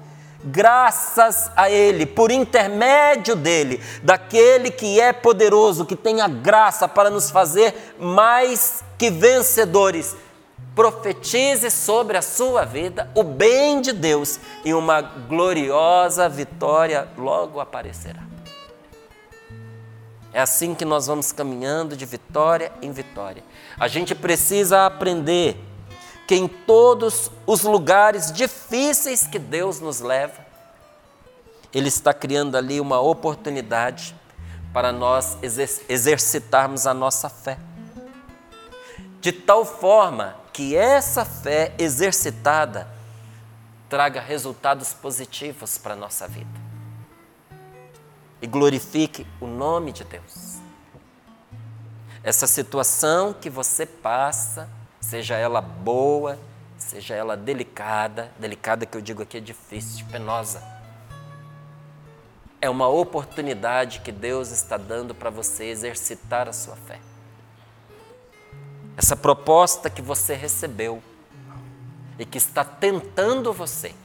graças 0.44 1.52
a 1.56 1.70
Ele, 1.70 2.06
por 2.06 2.32
intermédio 2.32 3.36
dele, 3.36 3.82
daquele 4.04 4.72
que 4.72 5.00
é 5.00 5.14
poderoso, 5.14 5.86
que 5.86 5.96
tem 5.96 6.22
a 6.22 6.28
graça 6.28 6.88
para 6.88 7.10
nos 7.10 7.30
fazer 7.30 7.96
mais 8.00 8.84
que 8.98 9.10
vencedores. 9.10 10.16
Profetize 10.74 11.70
sobre 11.70 12.18
a 12.18 12.22
sua 12.22 12.64
vida 12.64 13.12
o 13.14 13.24
bem 13.24 13.82
de 13.82 13.92
Deus 13.92 14.40
e 14.64 14.74
uma 14.74 15.02
gloriosa 15.02 16.30
vitória 16.30 17.10
logo 17.18 17.60
aparecerá. 17.60 18.31
É 20.34 20.40
assim 20.40 20.74
que 20.74 20.86
nós 20.86 21.08
vamos 21.08 21.32
caminhando 21.32 21.96
de 21.96 22.06
vitória 22.06 22.72
em 22.82 22.92
vitória. 22.92 23.44
A 23.78 23.88
gente 23.88 24.16
precisa 24.16 24.86
aprender 24.86 25.58
que 26.26 26.36
em 26.36 26.48
todos 26.48 27.30
os 27.46 27.64
lugares 27.64 28.32
difíceis 28.32 29.28
que 29.28 29.38
Deus 29.38 29.82
nos 29.82 30.00
leva, 30.00 30.46
Ele 31.74 31.90
está 31.90 32.14
criando 32.14 32.56
ali 32.56 32.80
uma 32.80 33.02
oportunidade 33.02 34.16
para 34.72 34.94
nós 34.94 35.38
exercitarmos 35.90 36.88
a 36.88 36.94
nossa 36.94 37.28
fé. 37.28 37.58
De 39.20 39.34
tal 39.34 39.66
forma 39.66 40.38
que 40.54 40.76
essa 40.76 41.26
fé 41.26 41.74
exercitada 41.78 42.88
traga 43.90 44.22
resultados 44.22 44.94
positivos 44.94 45.78
para 45.78 45.94
a 45.94 45.98
nossa 45.98 46.26
vida 46.26 46.61
e 48.42 48.48
glorifique 48.48 49.26
o 49.40 49.48
nome 49.48 49.92
de 49.92 50.04
Deus. 50.04 50.60
Essa 52.24 52.48
situação 52.48 53.34
que 53.34 53.50
você 53.50 53.86
passa, 53.86 54.70
seja 55.00 55.36
ela 55.36 55.62
boa, 55.62 56.38
seja 56.78 57.16
ela 57.16 57.38
delicada, 57.38 58.32
delicada 58.40 58.86
que 58.86 58.98
eu 58.98 59.02
digo 59.02 59.24
aqui 59.24 59.38
é 59.38 59.42
difícil, 59.42 60.06
penosa. 60.12 60.62
É 62.60 62.70
uma 62.70 62.88
oportunidade 62.88 64.02
que 64.02 64.12
Deus 64.12 64.52
está 64.52 64.78
dando 64.78 65.16
para 65.16 65.30
você 65.30 65.66
exercitar 65.66 66.48
a 66.48 66.54
sua 66.54 66.76
fé. 66.76 67.00
Essa 68.96 69.16
proposta 69.16 69.90
que 69.90 70.02
você 70.02 70.36
recebeu, 70.36 71.02
e 72.22 72.26
que 72.26 72.38
está 72.38 72.64
tentando 72.64 73.52
você. 73.52 73.96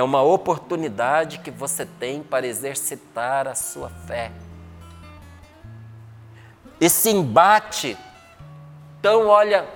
É 0.00 0.02
uma 0.02 0.22
oportunidade 0.22 1.40
que 1.40 1.50
você 1.50 1.84
tem 1.84 2.22
para 2.22 2.46
exercitar 2.46 3.46
a 3.46 3.54
sua 3.54 3.90
fé. 3.90 4.32
Esse 6.80 7.10
embate 7.10 7.98
tão, 9.02 9.26
olha, 9.26 9.68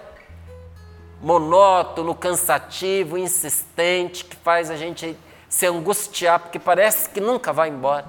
monótono, 1.21 2.15
cansativo, 2.15 3.19
insistente, 3.19 4.25
que 4.25 4.35
faz 4.35 4.71
a 4.71 4.77
gente 4.77 5.15
se 5.47 5.67
angustiar, 5.67 6.41
porque 6.41 6.59
parece 6.59 7.11
que 7.11 7.21
nunca 7.21 7.53
vai 7.53 7.69
embora. 7.69 8.07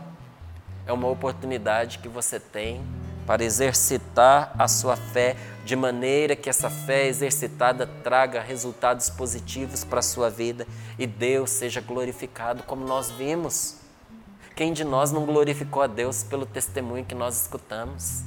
É 0.88 0.94
uma 0.94 1.10
oportunidade 1.10 2.00
que 2.00 2.08
você 2.08 2.40
tem 2.40 2.82
para 3.26 3.44
exercitar 3.44 4.54
a 4.58 4.68
sua 4.68 4.96
fé 4.96 5.36
de 5.66 5.76
maneira 5.76 6.36
que 6.36 6.50
essa 6.50 6.70
fé 6.70 7.08
exercitada 7.08 7.88
traga 8.04 8.40
resultados 8.40 9.10
positivos 9.10 9.84
para 9.84 10.00
a 10.00 10.04
sua 10.04 10.30
vida 10.30 10.68
e 10.98 11.08
Deus 11.08 11.50
seja 11.50 11.82
glorificado, 11.82 12.64
como 12.64 12.86
nós 12.86 13.10
vimos. 13.10 13.78
Quem 14.56 14.72
de 14.72 14.84
nós 14.84 15.12
não 15.12 15.26
glorificou 15.26 15.82
a 15.82 15.88
Deus 15.88 16.24
pelo 16.24 16.46
testemunho 16.46 17.04
que 17.04 17.16
nós 17.16 17.42
escutamos? 17.42 18.22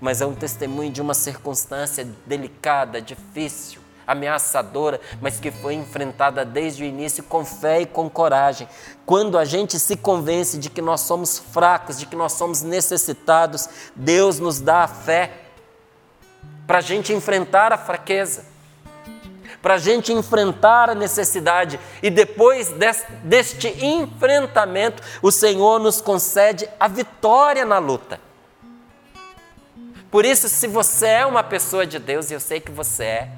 Mas 0.00 0.20
é 0.20 0.26
um 0.26 0.34
testemunho 0.34 0.92
de 0.92 1.00
uma 1.00 1.14
circunstância 1.14 2.06
delicada, 2.26 3.00
difícil, 3.00 3.79
ameaçadora, 4.06 5.00
mas 5.20 5.38
que 5.38 5.50
foi 5.50 5.74
enfrentada 5.74 6.44
desde 6.44 6.82
o 6.82 6.86
início 6.86 7.22
com 7.24 7.44
fé 7.44 7.82
e 7.82 7.86
com 7.86 8.08
coragem. 8.08 8.68
Quando 9.06 9.38
a 9.38 9.44
gente 9.44 9.78
se 9.78 9.96
convence 9.96 10.58
de 10.58 10.70
que 10.70 10.80
nós 10.80 11.00
somos 11.02 11.38
fracos, 11.38 11.98
de 11.98 12.06
que 12.06 12.16
nós 12.16 12.32
somos 12.32 12.62
necessitados, 12.62 13.68
Deus 13.94 14.38
nos 14.38 14.60
dá 14.60 14.84
a 14.84 14.88
fé 14.88 15.32
para 16.66 16.78
a 16.78 16.82
gente 16.82 17.12
enfrentar 17.12 17.72
a 17.72 17.78
fraqueza, 17.78 18.44
para 19.60 19.74
a 19.74 19.78
gente 19.78 20.12
enfrentar 20.12 20.88
a 20.88 20.94
necessidade 20.94 21.78
e 22.02 22.08
depois 22.08 22.72
deste 23.24 23.68
enfrentamento, 23.84 25.02
o 25.20 25.30
Senhor 25.30 25.78
nos 25.78 26.00
concede 26.00 26.68
a 26.78 26.88
vitória 26.88 27.64
na 27.64 27.78
luta. 27.78 28.20
Por 30.10 30.24
isso, 30.24 30.48
se 30.48 30.66
você 30.66 31.06
é 31.06 31.26
uma 31.26 31.42
pessoa 31.42 31.86
de 31.86 31.98
Deus, 31.98 32.30
e 32.30 32.34
eu 32.34 32.40
sei 32.40 32.60
que 32.60 32.72
você 32.72 33.04
é, 33.04 33.28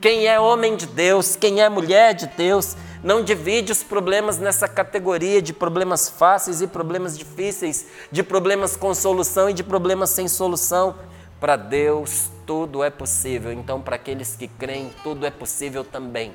quem 0.00 0.26
é 0.26 0.38
homem 0.38 0.76
de 0.76 0.86
Deus, 0.86 1.36
quem 1.36 1.60
é 1.60 1.68
mulher 1.68 2.14
de 2.14 2.26
Deus, 2.26 2.76
não 3.02 3.22
divide 3.22 3.70
os 3.70 3.82
problemas 3.82 4.38
nessa 4.38 4.66
categoria 4.66 5.40
de 5.40 5.52
problemas 5.52 6.08
fáceis 6.08 6.60
e 6.60 6.66
problemas 6.66 7.16
difíceis, 7.16 7.86
de 8.10 8.22
problemas 8.22 8.76
com 8.76 8.94
solução 8.94 9.48
e 9.48 9.52
de 9.52 9.62
problemas 9.62 10.10
sem 10.10 10.26
solução. 10.26 10.96
Para 11.40 11.56
Deus 11.56 12.30
tudo 12.44 12.82
é 12.82 12.90
possível, 12.90 13.52
então 13.52 13.80
para 13.80 13.96
aqueles 13.96 14.34
que 14.34 14.48
creem, 14.48 14.90
tudo 15.04 15.24
é 15.24 15.30
possível 15.30 15.84
também. 15.84 16.34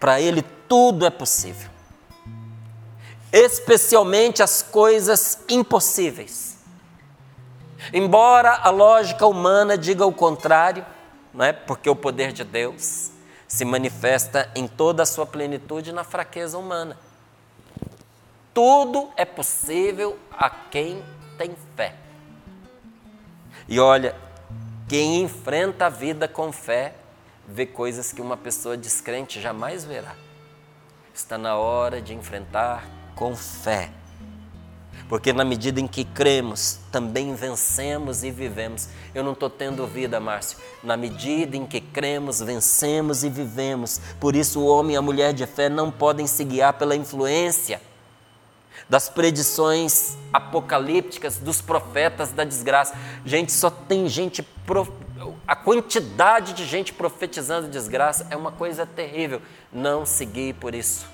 Para 0.00 0.20
Ele 0.20 0.42
tudo 0.66 1.04
é 1.04 1.10
possível, 1.10 1.68
especialmente 3.32 4.42
as 4.42 4.62
coisas 4.62 5.40
impossíveis. 5.48 6.58
Embora 7.92 8.52
a 8.62 8.70
lógica 8.70 9.26
humana 9.26 9.76
diga 9.76 10.04
o 10.06 10.12
contrário, 10.12 10.84
não 11.32 11.44
é? 11.44 11.52
Porque 11.52 11.88
o 11.88 11.96
poder 11.96 12.32
de 12.32 12.44
Deus 12.44 13.10
se 13.46 13.64
manifesta 13.64 14.50
em 14.54 14.68
toda 14.68 15.02
a 15.02 15.06
sua 15.06 15.26
plenitude 15.26 15.92
na 15.92 16.04
fraqueza 16.04 16.56
humana. 16.56 16.96
Tudo 18.54 19.10
é 19.16 19.24
possível 19.24 20.18
a 20.30 20.50
quem 20.50 21.02
tem 21.38 21.54
fé. 21.76 21.94
E 23.68 23.78
olha, 23.78 24.14
quem 24.88 25.22
enfrenta 25.22 25.86
a 25.86 25.88
vida 25.88 26.26
com 26.26 26.52
fé 26.52 26.94
vê 27.46 27.66
coisas 27.66 28.12
que 28.12 28.20
uma 28.20 28.36
pessoa 28.36 28.76
descrente 28.76 29.40
jamais 29.40 29.84
verá. 29.84 30.14
Está 31.14 31.36
na 31.36 31.56
hora 31.56 32.00
de 32.00 32.14
enfrentar 32.14 32.88
com 33.14 33.36
fé 33.36 33.90
porque 35.10 35.32
na 35.32 35.44
medida 35.44 35.80
em 35.80 35.88
que 35.88 36.04
cremos, 36.04 36.78
também 36.92 37.34
vencemos 37.34 38.22
e 38.22 38.30
vivemos. 38.30 38.88
Eu 39.12 39.24
não 39.24 39.32
estou 39.32 39.50
tendo 39.50 39.84
vida, 39.84 40.20
Márcio. 40.20 40.56
Na 40.84 40.96
medida 40.96 41.56
em 41.56 41.66
que 41.66 41.80
cremos, 41.80 42.38
vencemos 42.38 43.24
e 43.24 43.28
vivemos. 43.28 44.00
Por 44.20 44.36
isso, 44.36 44.60
o 44.60 44.66
homem 44.66 44.94
e 44.94 44.96
a 44.96 45.02
mulher 45.02 45.32
de 45.34 45.44
fé 45.48 45.68
não 45.68 45.90
podem 45.90 46.28
se 46.28 46.44
guiar 46.44 46.74
pela 46.74 46.94
influência 46.94 47.82
das 48.88 49.08
predições 49.08 50.16
apocalípticas 50.32 51.38
dos 51.38 51.60
profetas 51.60 52.30
da 52.30 52.44
desgraça. 52.44 52.96
Gente, 53.26 53.50
só 53.50 53.68
tem 53.68 54.08
gente. 54.08 54.46
A 55.44 55.56
quantidade 55.56 56.52
de 56.52 56.64
gente 56.64 56.92
profetizando 56.92 57.66
desgraça 57.66 58.28
é 58.30 58.36
uma 58.36 58.52
coisa 58.52 58.86
terrível. 58.86 59.42
Não 59.72 60.06
seguir 60.06 60.54
por 60.54 60.72
isso. 60.72 61.04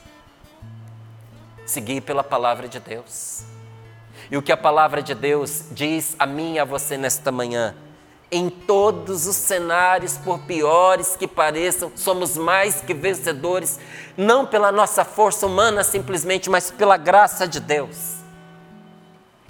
Seguir 1.65 2.03
pela 2.03 2.23
palavra 2.23 2.69
de 2.69 2.79
Deus. 2.79 3.56
E 4.31 4.37
o 4.37 4.43
que 4.43 4.51
a 4.51 4.57
palavra 4.57 5.03
de 5.03 5.15
Deus 5.15 5.65
diz 5.71 6.17
a 6.19 6.27
mim 6.27 6.55
e 6.55 6.59
a 6.59 6.65
você 6.65 6.97
nesta 6.97 7.31
manhã? 7.31 7.75
Em 8.31 8.51
todos 8.51 9.27
os 9.27 9.37
cenários, 9.37 10.19
por 10.19 10.41
piores 10.41 11.17
que 11.17 11.29
pareçam, 11.29 11.93
somos 11.95 12.37
mais 12.37 12.81
que 12.81 12.93
vencedores, 12.93 13.79
não 14.17 14.45
pela 14.45 14.73
nossa 14.73 15.05
força 15.05 15.47
humana 15.47 15.85
simplesmente, 15.85 16.51
mas 16.51 16.71
pela 16.71 16.97
graça 16.97 17.47
de 17.47 17.61
Deus, 17.61 18.17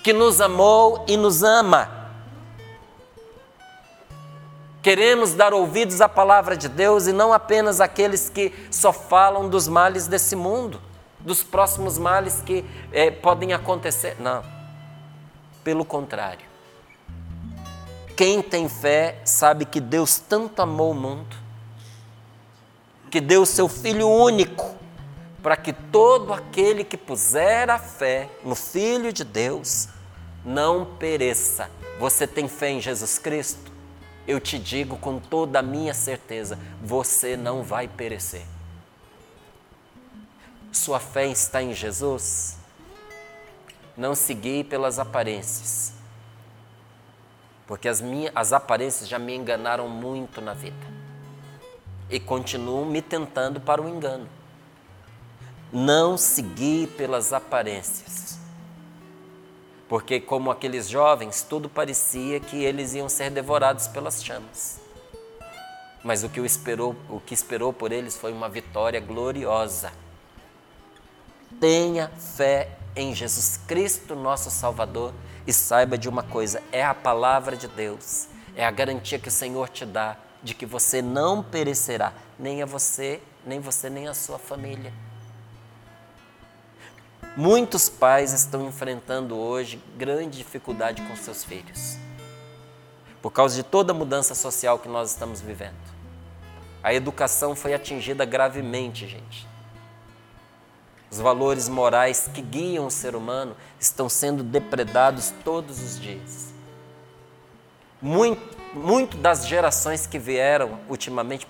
que 0.03 0.13
nos 0.13 0.43
amou 0.43 1.07
e 1.09 1.17
nos 1.17 1.43
ama. 1.43 2.11
Queremos 4.83 5.33
dar 5.33 5.55
ouvidos 5.55 6.03
à 6.03 6.09
palavra 6.09 6.55
de 6.55 6.69
Deus 6.69 7.07
e 7.07 7.13
não 7.13 7.33
apenas 7.33 7.81
aqueles 7.81 8.29
que 8.29 8.53
só 8.71 8.93
falam 8.93 9.49
dos 9.49 9.67
males 9.67 10.07
desse 10.07 10.37
mundo, 10.37 10.81
dos 11.19 11.43
próximos 11.43 11.97
males 11.99 12.43
que 12.45 12.63
é, 12.93 13.11
podem 13.11 13.55
acontecer. 13.55 14.17
Não. 14.21 14.56
Pelo 15.67 15.85
contrário, 15.85 16.47
quem 18.17 18.41
tem 18.41 18.69
fé 18.69 19.21
sabe 19.25 19.65
que 19.65 19.81
Deus 19.81 20.17
tanto 20.17 20.63
amou 20.63 20.93
o 20.93 20.95
mundo, 20.95 21.35
que 23.11 23.21
deu 23.21 23.45
seu 23.45 23.67
Filho 23.67 24.09
único, 24.09 24.77
para 25.43 25.57
que 25.57 25.73
todo 25.73 26.33
aquele 26.33 26.85
que 26.85 26.97
puser 26.97 27.69
a 27.69 27.81
fé 27.81 28.31
no 28.45 28.55
Filho 28.55 29.13
de 29.13 29.25
Deus 29.25 29.89
não 30.45 30.85
pereça. 30.85 31.69
Você 31.99 32.29
tem 32.29 32.47
fé 32.47 32.71
em 32.71 32.81
Jesus 32.81 33.19
Cristo? 33.19 33.73
Eu 34.25 34.39
te 34.39 34.61
digo 34.61 34.97
com 34.97 35.19
toda 35.19 35.59
a 35.59 35.63
minha 35.63 35.95
certeza: 35.95 36.57
você 36.81 37.37
não 37.37 37.65
vai 37.65 37.89
perecer. 37.89 38.47
Sua 40.71 41.01
fé 41.01 41.27
está 41.27 41.61
em 41.61 41.75
Jesus? 41.75 42.57
Não 43.97 44.15
seguir 44.15 44.65
pelas 44.65 44.99
aparências. 44.99 45.93
Porque 47.67 47.89
as, 47.89 48.01
minhas, 48.01 48.33
as 48.35 48.53
aparências 48.53 49.09
já 49.09 49.19
me 49.19 49.35
enganaram 49.35 49.89
muito 49.89 50.41
na 50.41 50.55
vida. 50.55 50.97
E 52.09 52.21
continuam 52.21 52.85
me 52.85 53.03
tentando 53.03 53.61
para 53.61 53.83
o 53.83 53.89
engano. 53.89 54.29
Não 55.73 56.17
seguir 56.17 56.89
pelas 56.91 57.33
aparências. 57.33 58.39
Porque, 59.89 60.21
como 60.21 60.51
aqueles 60.51 60.89
jovens, 60.89 61.43
tudo 61.43 61.69
parecia 61.69 62.39
que 62.39 62.63
eles 62.63 62.95
iam 62.95 63.09
ser 63.09 63.31
devorados 63.31 63.89
pelas 63.89 64.23
chamas. 64.23 64.81
Mas 66.05 66.23
o 66.23 66.29
que, 66.29 66.41
o 66.41 66.47
esperou, 66.47 66.95
o 67.09 67.19
que 67.19 67.35
esperou 67.35 67.73
por 67.73 67.91
eles 67.91 68.17
foi 68.17 68.33
uma 68.33 68.49
vitória 68.49 69.01
gloriosa. 69.01 69.93
Tenha 71.59 72.09
fé 72.11 72.76
em 72.97 73.15
Jesus 73.15 73.61
Cristo, 73.69 74.17
nosso 74.17 74.51
Salvador, 74.51 75.13
e 75.47 75.53
saiba 75.53 75.99
de 75.99 76.09
uma 76.09 76.23
coisa: 76.23 76.63
é 76.73 76.83
a 76.83 76.95
palavra 76.95 77.57
de 77.57 77.69
Deus, 77.69 78.27
é 78.57 78.65
a 78.65 78.71
garantia 78.71 79.19
que 79.19 79.29
o 79.29 79.33
Senhor 79.33 79.69
te 79.69 79.85
dá 79.85 80.17
de 80.43 80.55
que 80.55 80.65
você 80.65 81.03
não 81.03 81.43
perecerá, 81.43 82.13
nem 82.39 82.63
a 82.63 82.67
você, 82.67 83.21
nem 83.45 83.61
você, 83.61 83.91
nem 83.91 84.09
a 84.09 84.15
sua 84.15 84.39
família. 84.39 84.93
Muitos 87.37 87.89
pais 87.89 88.33
estão 88.33 88.67
enfrentando 88.67 89.37
hoje 89.37 89.83
grande 89.97 90.39
dificuldade 90.39 91.03
com 91.03 91.15
seus 91.17 91.45
filhos, 91.45 91.99
por 93.21 93.31
causa 93.31 93.57
de 93.57 93.63
toda 93.63 93.93
a 93.93 93.95
mudança 93.95 94.35
social 94.35 94.79
que 94.79 94.89
nós 94.89 95.11
estamos 95.11 95.41
vivendo. 95.41 95.75
A 96.83 96.95
educação 96.95 97.55
foi 97.55 97.75
atingida 97.75 98.25
gravemente, 98.25 99.07
gente. 99.07 99.47
Os 101.11 101.19
valores 101.19 101.69
morais 101.69 102.29
que 102.33 102.43
guiam 102.43 102.87
o 102.87 102.91
ser 102.91 103.15
humano 103.15 103.57
estão 103.79 104.09
sendo 104.09 104.43
depredados 104.43 105.33
todos 105.45 105.81
os 105.81 106.01
dias. 106.01 106.53
Muito, 108.03 108.57
muito 108.75 109.17
das 109.17 109.47
gerações 109.47 110.07
que 110.07 110.19
vieram 110.19 110.79
ultimamente 110.89 111.47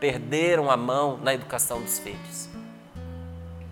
perderam 0.00 0.70
a 0.70 0.76
mão 0.76 1.18
na 1.18 1.34
educação 1.34 1.80
dos 1.80 1.98
filhos. 1.98 2.48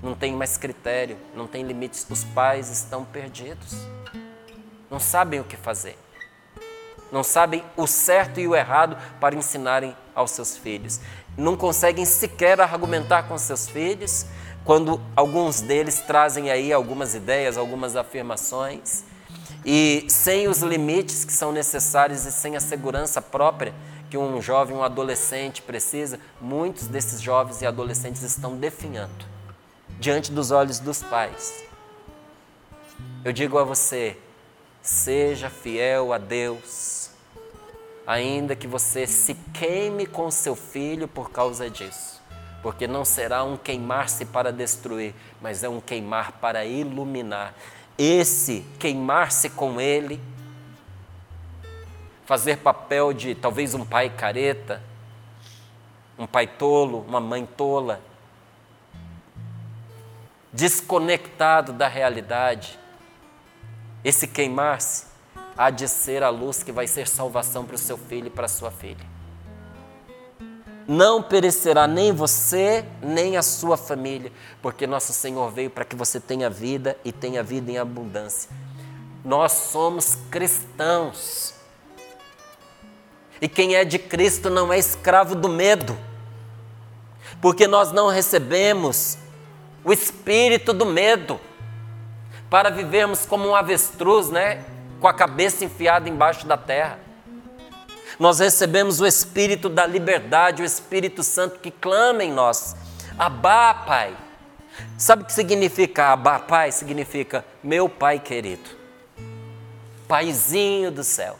Não 0.02 0.14
tem 0.14 0.34
mais 0.36 0.56
critério, 0.56 1.16
não 1.34 1.46
tem 1.46 1.64
limites. 1.64 2.06
Os 2.08 2.22
pais 2.22 2.70
estão 2.70 3.04
perdidos, 3.04 3.74
não 4.90 5.00
sabem 5.00 5.40
o 5.40 5.44
que 5.44 5.56
fazer. 5.56 5.98
não 7.10 7.22
sabem 7.22 7.64
o 7.76 7.86
certo 7.86 8.38
e 8.38 8.46
o 8.46 8.54
errado 8.54 8.96
para 9.18 9.34
ensinarem 9.34 9.96
aos 10.14 10.32
seus 10.32 10.56
filhos, 10.56 11.00
não 11.38 11.56
conseguem 11.56 12.04
sequer 12.04 12.60
argumentar 12.60 13.22
com 13.22 13.38
seus 13.38 13.68
filhos 13.68 14.26
quando 14.64 15.00
alguns 15.14 15.60
deles 15.60 16.00
trazem 16.00 16.50
aí 16.50 16.72
algumas 16.72 17.14
ideias, 17.14 17.56
algumas 17.56 17.96
afirmações 17.96 19.04
e 19.64 20.04
sem 20.08 20.48
os 20.48 20.60
limites 20.60 21.24
que 21.24 21.32
são 21.32 21.52
necessários 21.52 22.26
e 22.26 22.32
sem 22.32 22.56
a 22.56 22.60
segurança 22.60 23.22
própria 23.22 23.72
que 24.10 24.18
um 24.18 24.40
jovem, 24.40 24.76
um 24.76 24.82
adolescente 24.82 25.62
precisa, 25.62 26.18
muitos 26.40 26.86
desses 26.86 27.20
jovens 27.20 27.62
e 27.62 27.66
adolescentes 27.66 28.22
estão 28.22 28.56
definhando 28.56 29.26
diante 30.00 30.32
dos 30.32 30.50
olhos 30.50 30.78
dos 30.78 31.02
pais. 31.02 31.64
Eu 33.24 33.32
digo 33.32 33.58
a 33.58 33.64
você, 33.64 34.16
seja 34.82 35.50
fiel 35.50 36.12
a 36.12 36.18
Deus, 36.18 37.07
ainda 38.08 38.56
que 38.56 38.66
você 38.66 39.06
se 39.06 39.34
queime 39.52 40.06
com 40.06 40.30
seu 40.30 40.56
filho 40.56 41.06
por 41.06 41.30
causa 41.30 41.68
disso, 41.68 42.22
porque 42.62 42.86
não 42.86 43.04
será 43.04 43.44
um 43.44 43.54
queimar-se 43.54 44.24
para 44.24 44.50
destruir, 44.50 45.14
mas 45.42 45.62
é 45.62 45.68
um 45.68 45.78
queimar 45.78 46.32
para 46.32 46.64
iluminar. 46.64 47.54
Esse 47.98 48.64
queimar-se 48.78 49.50
com 49.50 49.78
ele 49.78 50.18
fazer 52.24 52.56
papel 52.56 53.12
de 53.12 53.34
talvez 53.34 53.74
um 53.74 53.84
pai 53.84 54.08
careta, 54.08 54.82
um 56.18 56.26
pai 56.26 56.46
tolo, 56.46 57.04
uma 57.06 57.20
mãe 57.20 57.44
tola, 57.44 58.00
desconectado 60.50 61.74
da 61.74 61.88
realidade. 61.88 62.78
Esse 64.02 64.26
queimar-se 64.26 65.07
há 65.58 65.70
de 65.70 65.88
ser 65.88 66.22
a 66.22 66.30
luz 66.30 66.62
que 66.62 66.70
vai 66.70 66.86
ser 66.86 67.08
salvação 67.08 67.64
para 67.64 67.74
o 67.74 67.78
seu 67.78 67.98
filho 67.98 68.28
e 68.28 68.30
para 68.30 68.46
a 68.46 68.48
sua 68.48 68.70
filha. 68.70 69.04
Não 70.86 71.20
perecerá 71.20 71.88
nem 71.88 72.12
você, 72.12 72.84
nem 73.02 73.36
a 73.36 73.42
sua 73.42 73.76
família, 73.76 74.32
porque 74.62 74.86
nosso 74.86 75.12
Senhor 75.12 75.50
veio 75.50 75.68
para 75.68 75.84
que 75.84 75.96
você 75.96 76.20
tenha 76.20 76.48
vida 76.48 76.96
e 77.04 77.10
tenha 77.10 77.42
vida 77.42 77.72
em 77.72 77.76
abundância. 77.76 78.48
Nós 79.24 79.52
somos 79.52 80.16
cristãos. 80.30 81.52
E 83.40 83.48
quem 83.48 83.74
é 83.74 83.84
de 83.84 83.98
Cristo 83.98 84.48
não 84.48 84.72
é 84.72 84.78
escravo 84.78 85.34
do 85.34 85.48
medo, 85.48 85.98
porque 87.42 87.66
nós 87.66 87.92
não 87.92 88.08
recebemos 88.08 89.18
o 89.84 89.92
espírito 89.92 90.72
do 90.72 90.86
medo 90.86 91.38
para 92.48 92.70
vivermos 92.70 93.26
como 93.26 93.48
um 93.48 93.54
avestruz, 93.54 94.30
né, 94.30 94.64
com 95.00 95.08
a 95.08 95.14
cabeça 95.14 95.64
enfiada 95.64 96.08
embaixo 96.08 96.46
da 96.46 96.56
terra. 96.56 96.98
Nós 98.18 98.40
recebemos 98.40 99.00
o 99.00 99.06
espírito 99.06 99.68
da 99.68 99.86
liberdade, 99.86 100.62
o 100.62 100.64
Espírito 100.64 101.22
Santo 101.22 101.60
que 101.60 101.70
clama 101.70 102.24
em 102.24 102.32
nós. 102.32 102.74
Abá, 103.18 103.72
Pai. 103.74 104.16
Sabe 104.96 105.22
o 105.22 105.26
que 105.26 105.32
significa 105.32 106.12
Abá, 106.12 106.38
Pai? 106.38 106.72
Significa 106.72 107.44
meu 107.62 107.88
Pai 107.88 108.18
querido. 108.18 108.70
Paizinho 110.08 110.90
do 110.90 111.04
céu. 111.04 111.38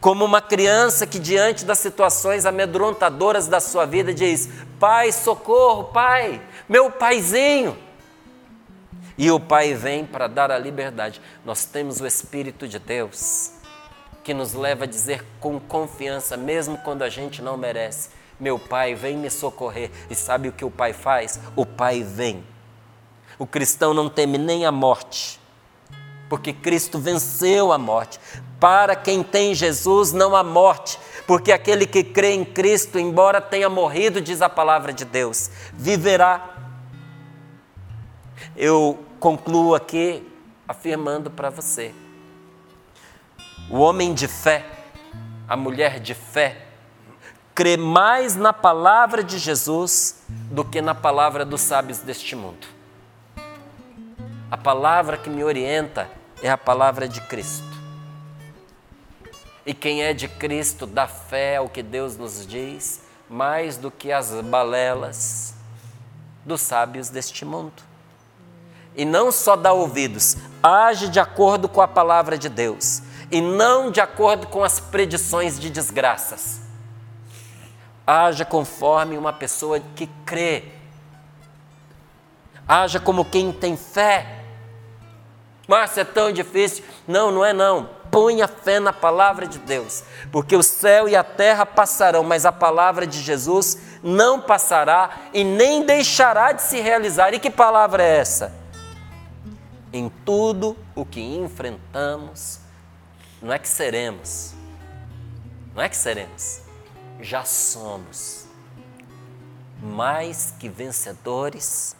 Como 0.00 0.24
uma 0.24 0.40
criança 0.40 1.06
que, 1.06 1.18
diante 1.18 1.64
das 1.64 1.78
situações 1.78 2.46
amedrontadoras 2.46 3.46
da 3.46 3.60
sua 3.60 3.84
vida, 3.84 4.14
diz: 4.14 4.48
Pai, 4.80 5.12
socorro, 5.12 5.84
Pai, 5.84 6.40
meu 6.68 6.90
paizinho. 6.90 7.76
E 9.16 9.30
o 9.30 9.38
Pai 9.38 9.74
vem 9.74 10.04
para 10.04 10.26
dar 10.26 10.50
a 10.50 10.58
liberdade. 10.58 11.20
Nós 11.44 11.64
temos 11.64 12.00
o 12.00 12.06
Espírito 12.06 12.66
de 12.66 12.78
Deus 12.78 13.52
que 14.24 14.34
nos 14.34 14.54
leva 14.54 14.84
a 14.84 14.88
dizer 14.88 15.24
com 15.38 15.60
confiança, 15.60 16.36
mesmo 16.36 16.78
quando 16.78 17.02
a 17.02 17.08
gente 17.08 17.42
não 17.42 17.56
merece: 17.56 18.08
Meu 18.40 18.58
Pai, 18.58 18.94
vem 18.94 19.16
me 19.16 19.30
socorrer. 19.30 19.90
E 20.10 20.14
sabe 20.14 20.48
o 20.48 20.52
que 20.52 20.64
o 20.64 20.70
Pai 20.70 20.92
faz? 20.92 21.38
O 21.54 21.64
Pai 21.66 22.02
vem. 22.02 22.42
O 23.38 23.46
cristão 23.46 23.92
não 23.92 24.08
teme 24.08 24.38
nem 24.38 24.64
a 24.64 24.72
morte, 24.72 25.40
porque 26.28 26.52
Cristo 26.52 26.98
venceu 26.98 27.72
a 27.72 27.78
morte. 27.78 28.18
Para 28.58 28.96
quem 28.96 29.22
tem 29.22 29.54
Jesus, 29.54 30.12
não 30.12 30.34
há 30.34 30.42
morte, 30.42 30.98
porque 31.26 31.52
aquele 31.52 31.86
que 31.86 32.02
crê 32.02 32.32
em 32.32 32.44
Cristo, 32.44 32.98
embora 32.98 33.40
tenha 33.40 33.68
morrido, 33.68 34.20
diz 34.20 34.40
a 34.40 34.48
palavra 34.48 34.92
de 34.92 35.04
Deus, 35.04 35.50
viverá. 35.74 36.53
Eu 38.56 39.04
concluo 39.18 39.74
aqui 39.74 40.26
afirmando 40.68 41.30
para 41.30 41.50
você: 41.50 41.92
o 43.68 43.78
homem 43.78 44.14
de 44.14 44.28
fé, 44.28 44.64
a 45.48 45.56
mulher 45.56 45.98
de 45.98 46.14
fé, 46.14 46.66
crê 47.52 47.76
mais 47.76 48.36
na 48.36 48.52
palavra 48.52 49.24
de 49.24 49.38
Jesus 49.38 50.22
do 50.28 50.64
que 50.64 50.80
na 50.80 50.94
palavra 50.94 51.44
dos 51.44 51.62
sábios 51.62 51.98
deste 51.98 52.36
mundo. 52.36 52.66
A 54.50 54.56
palavra 54.56 55.16
que 55.16 55.28
me 55.28 55.42
orienta 55.42 56.08
é 56.40 56.48
a 56.48 56.58
palavra 56.58 57.08
de 57.08 57.20
Cristo. 57.22 57.74
E 59.66 59.74
quem 59.74 60.02
é 60.02 60.12
de 60.12 60.28
Cristo 60.28 60.86
dá 60.86 61.08
fé 61.08 61.56
ao 61.56 61.68
que 61.68 61.82
Deus 61.82 62.16
nos 62.16 62.46
diz, 62.46 63.02
mais 63.28 63.76
do 63.76 63.90
que 63.90 64.12
as 64.12 64.30
balelas 64.42 65.54
dos 66.44 66.60
sábios 66.60 67.08
deste 67.08 67.44
mundo. 67.44 67.93
E 68.96 69.04
não 69.04 69.32
só 69.32 69.56
dá 69.56 69.72
ouvidos, 69.72 70.36
age 70.62 71.08
de 71.08 71.18
acordo 71.18 71.68
com 71.68 71.80
a 71.80 71.88
palavra 71.88 72.38
de 72.38 72.48
Deus, 72.48 73.02
e 73.30 73.40
não 73.40 73.90
de 73.90 74.00
acordo 74.00 74.46
com 74.46 74.62
as 74.62 74.78
predições 74.78 75.58
de 75.58 75.68
desgraças. 75.70 76.60
Haja 78.06 78.44
conforme 78.44 79.16
uma 79.16 79.32
pessoa 79.32 79.80
que 79.96 80.06
crê. 80.26 80.64
Haja 82.68 83.00
como 83.00 83.24
quem 83.24 83.50
tem 83.50 83.76
fé. 83.76 84.44
Márcia, 85.66 86.02
é 86.02 86.04
tão 86.04 86.30
difícil. 86.30 86.84
Não, 87.08 87.30
não 87.30 87.44
é 87.44 87.52
não 87.52 87.88
ponha 88.14 88.46
fé 88.46 88.78
na 88.78 88.92
palavra 88.92 89.44
de 89.44 89.58
Deus, 89.58 90.04
porque 90.30 90.54
o 90.54 90.62
céu 90.62 91.08
e 91.08 91.16
a 91.16 91.24
terra 91.24 91.66
passarão, 91.66 92.22
mas 92.22 92.46
a 92.46 92.52
palavra 92.52 93.08
de 93.08 93.20
Jesus 93.20 93.76
não 94.04 94.40
passará 94.40 95.10
e 95.32 95.42
nem 95.42 95.84
deixará 95.84 96.52
de 96.52 96.62
se 96.62 96.80
realizar. 96.80 97.34
E 97.34 97.40
que 97.40 97.50
palavra 97.50 98.04
é 98.04 98.18
essa? 98.18 98.63
Em 99.94 100.08
tudo 100.08 100.76
o 100.92 101.06
que 101.06 101.20
enfrentamos, 101.20 102.58
não 103.40 103.52
é 103.52 103.60
que 103.60 103.68
seremos, 103.68 104.52
não 105.72 105.80
é 105.80 105.88
que 105.88 105.96
seremos, 105.96 106.62
já 107.20 107.44
somos 107.44 108.44
mais 109.80 110.52
que 110.58 110.68
vencedores 110.68 111.94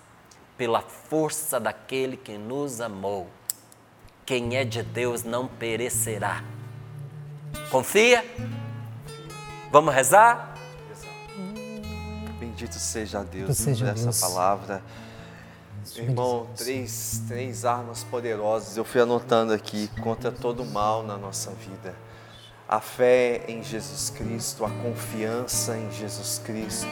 pela 0.58 0.80
força 0.80 1.60
daquele 1.60 2.16
que 2.16 2.36
nos 2.36 2.80
amou. 2.80 3.30
Quem 4.26 4.56
é 4.56 4.64
de 4.64 4.82
Deus 4.82 5.22
não 5.22 5.46
perecerá. 5.46 6.42
Confia? 7.70 8.24
Vamos 9.70 9.94
rezar? 9.94 10.52
Bendito 12.40 12.74
seja 12.74 13.22
Deus 13.22 13.60
por 13.60 13.70
essa 13.70 13.94
Deus. 13.94 14.20
palavra. 14.20 14.82
Irmão, 15.96 16.46
três, 16.56 17.22
três 17.28 17.64
armas 17.64 18.02
poderosas 18.04 18.76
eu 18.76 18.84
fui 18.84 19.00
anotando 19.00 19.52
aqui 19.52 19.88
contra 20.02 20.32
todo 20.32 20.64
mal 20.64 21.02
na 21.02 21.16
nossa 21.16 21.50
vida. 21.50 21.94
A 22.68 22.80
fé 22.80 23.44
em 23.46 23.62
Jesus 23.62 24.10
Cristo, 24.10 24.64
a 24.64 24.70
confiança 24.70 25.76
em 25.76 25.90
Jesus 25.92 26.40
Cristo, 26.44 26.88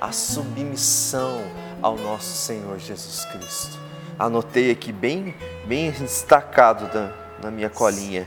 a 0.00 0.12
submissão 0.12 1.40
ao 1.82 1.96
nosso 1.96 2.36
Senhor 2.36 2.78
Jesus 2.78 3.24
Cristo 3.26 3.86
anotei 4.18 4.70
aqui 4.70 4.92
bem, 4.92 5.34
bem 5.66 5.90
destacado 5.90 6.88
na, 6.92 7.12
na 7.42 7.50
minha 7.50 7.70
colinha. 7.70 8.26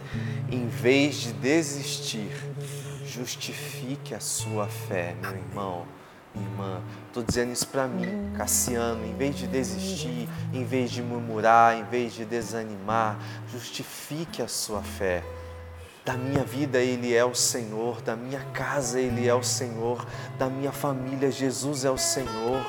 Em 0.51 0.67
vez 0.67 1.15
de 1.15 1.33
desistir, 1.33 2.31
justifique 3.05 4.13
a 4.13 4.19
sua 4.19 4.67
fé, 4.67 5.15
meu 5.21 5.31
irmão, 5.31 5.85
irmã. 6.41 6.81
Estou 7.07 7.23
dizendo 7.23 7.51
isso 7.51 7.67
para 7.67 7.87
mim, 7.87 8.31
Cassiano. 8.37 9.05
Em 9.05 9.15
vez 9.15 9.35
de 9.35 9.47
desistir, 9.47 10.29
em 10.53 10.63
vez 10.63 10.91
de 10.91 11.01
murmurar, 11.01 11.77
em 11.77 11.83
vez 11.83 12.13
de 12.13 12.25
desanimar, 12.25 13.17
justifique 13.51 14.41
a 14.41 14.47
sua 14.47 14.81
fé. 14.81 15.23
Da 16.05 16.13
minha 16.13 16.43
vida 16.43 16.79
Ele 16.79 17.13
é 17.13 17.23
o 17.23 17.35
Senhor, 17.35 18.01
da 18.01 18.15
minha 18.15 18.41
casa 18.53 18.99
Ele 18.99 19.27
é 19.27 19.33
o 19.33 19.43
Senhor, 19.43 20.05
da 20.37 20.47
minha 20.47 20.71
família 20.71 21.29
Jesus 21.29 21.85
é 21.85 21.91
o 21.91 21.97
Senhor. 21.97 22.65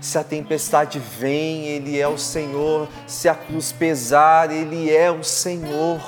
Se 0.00 0.18
a 0.18 0.24
tempestade 0.24 0.98
vem, 0.98 1.64
Ele 1.66 1.98
é 1.98 2.06
o 2.06 2.18
Senhor. 2.18 2.86
Se 3.06 3.26
a 3.26 3.34
cruz 3.34 3.72
pesar, 3.72 4.50
Ele 4.50 4.94
é 4.94 5.10
o 5.10 5.24
Senhor. 5.24 5.98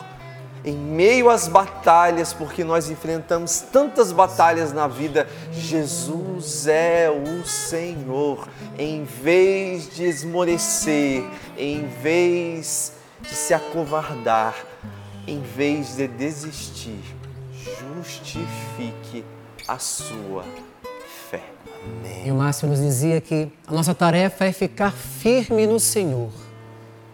Em 0.67 0.77
meio 0.77 1.31
às 1.31 1.47
batalhas, 1.47 2.33
porque 2.33 2.65
nós 2.65 2.91
enfrentamos 2.91 3.61
tantas 3.61 4.11
batalhas 4.11 4.73
na 4.73 4.89
vida, 4.89 5.29
Jesus 5.53 6.67
é 6.67 7.09
o 7.09 7.47
Senhor. 7.47 8.49
Em 8.77 9.05
vez 9.05 9.89
de 9.95 10.03
esmorecer, 10.03 11.25
em 11.57 11.87
vez 11.87 12.95
de 13.23 13.29
se 13.29 13.55
acovardar, 13.55 14.57
em 15.25 15.41
vez 15.41 15.95
de 15.95 16.09
desistir, 16.09 17.01
justifique 17.95 19.25
a 19.69 19.79
sua 19.79 20.45
fé. 21.31 21.45
Amém. 21.85 22.27
E 22.27 22.33
o 22.33 22.35
Márcio 22.35 22.67
nos 22.67 22.81
dizia 22.81 23.21
que 23.21 23.53
a 23.69 23.73
nossa 23.73 23.95
tarefa 23.95 24.45
é 24.45 24.53
ficar 24.53 24.91
firme 24.91 25.65
no 25.65 25.79
Senhor. 25.79 26.33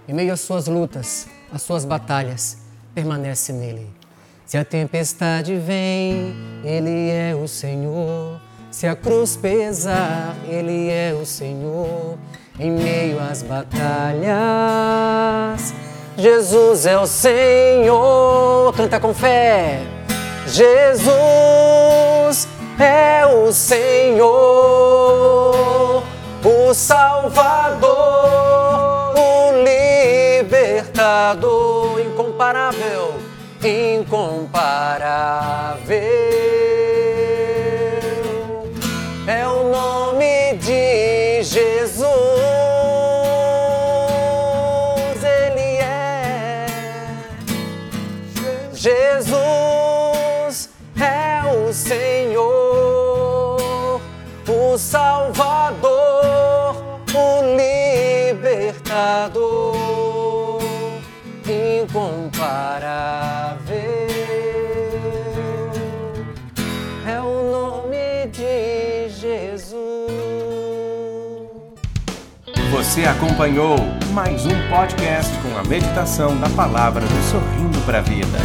Em 0.09 0.15
meio 0.15 0.33
às 0.33 0.41
suas 0.41 0.69
lutas, 0.69 1.29
às 1.53 1.61
suas 1.61 1.85
batalhas, 1.85 2.62
permanece 2.95 3.53
nele. 3.53 3.89
Se 4.47 4.57
a 4.59 4.65
tempestade 4.65 5.57
vem, 5.57 6.35
Ele 6.65 7.11
é 7.11 7.35
o 7.35 7.49
Senhor. 7.49 8.41
Se 8.71 8.87
a 8.87 8.95
cruz 8.95 9.35
pesar, 9.37 10.37
Ele 10.49 10.91
é 10.91 11.15
o 11.15 11.25
Senhor. 11.25 12.19
Em 12.59 12.71
meio 12.71 13.19
às 13.19 13.43
batalhas, 13.43 14.29
Jesus 16.17 16.85
é 16.87 16.99
o 16.99 17.07
Senhor. 17.07 18.75
Canta 18.75 19.01
com 19.01 19.15
fé. 19.15 19.81
Jesus 20.47 22.47
é 22.79 23.25
o 23.27 23.51
Senhor, 23.53 24.27
o 26.45 26.75
Salvador, 26.75 27.89
o 29.17 29.53
libertador 30.43 31.62
incomparável, 32.53 33.19
incomparável. 33.65 35.97
É 39.27 39.47
o 39.47 39.71
nome 39.71 40.59
de 40.59 41.43
Jesus. 41.43 42.13
Ele 45.23 45.79
é 45.79 46.67
Jesus 48.75 50.69
é 51.01 51.41
o 51.51 51.73
Senhor, 51.73 53.57
o 54.47 54.77
Salvador, 54.77 55.42
incomparável. 62.03 63.77
É 67.07 67.21
o 67.21 67.53
nome 67.53 68.27
de 68.33 69.09
Jesus. 69.09 69.83
Você 72.71 73.05
acompanhou 73.05 73.77
mais 74.13 74.45
um 74.47 74.69
podcast 74.69 75.33
com 75.39 75.57
a 75.59 75.63
meditação 75.65 76.37
da 76.39 76.49
palavra 76.51 77.03
do 77.03 77.31
Sorrindo 77.31 77.81
para 77.87 77.99
a 77.99 78.03
Vida. 78.03 78.39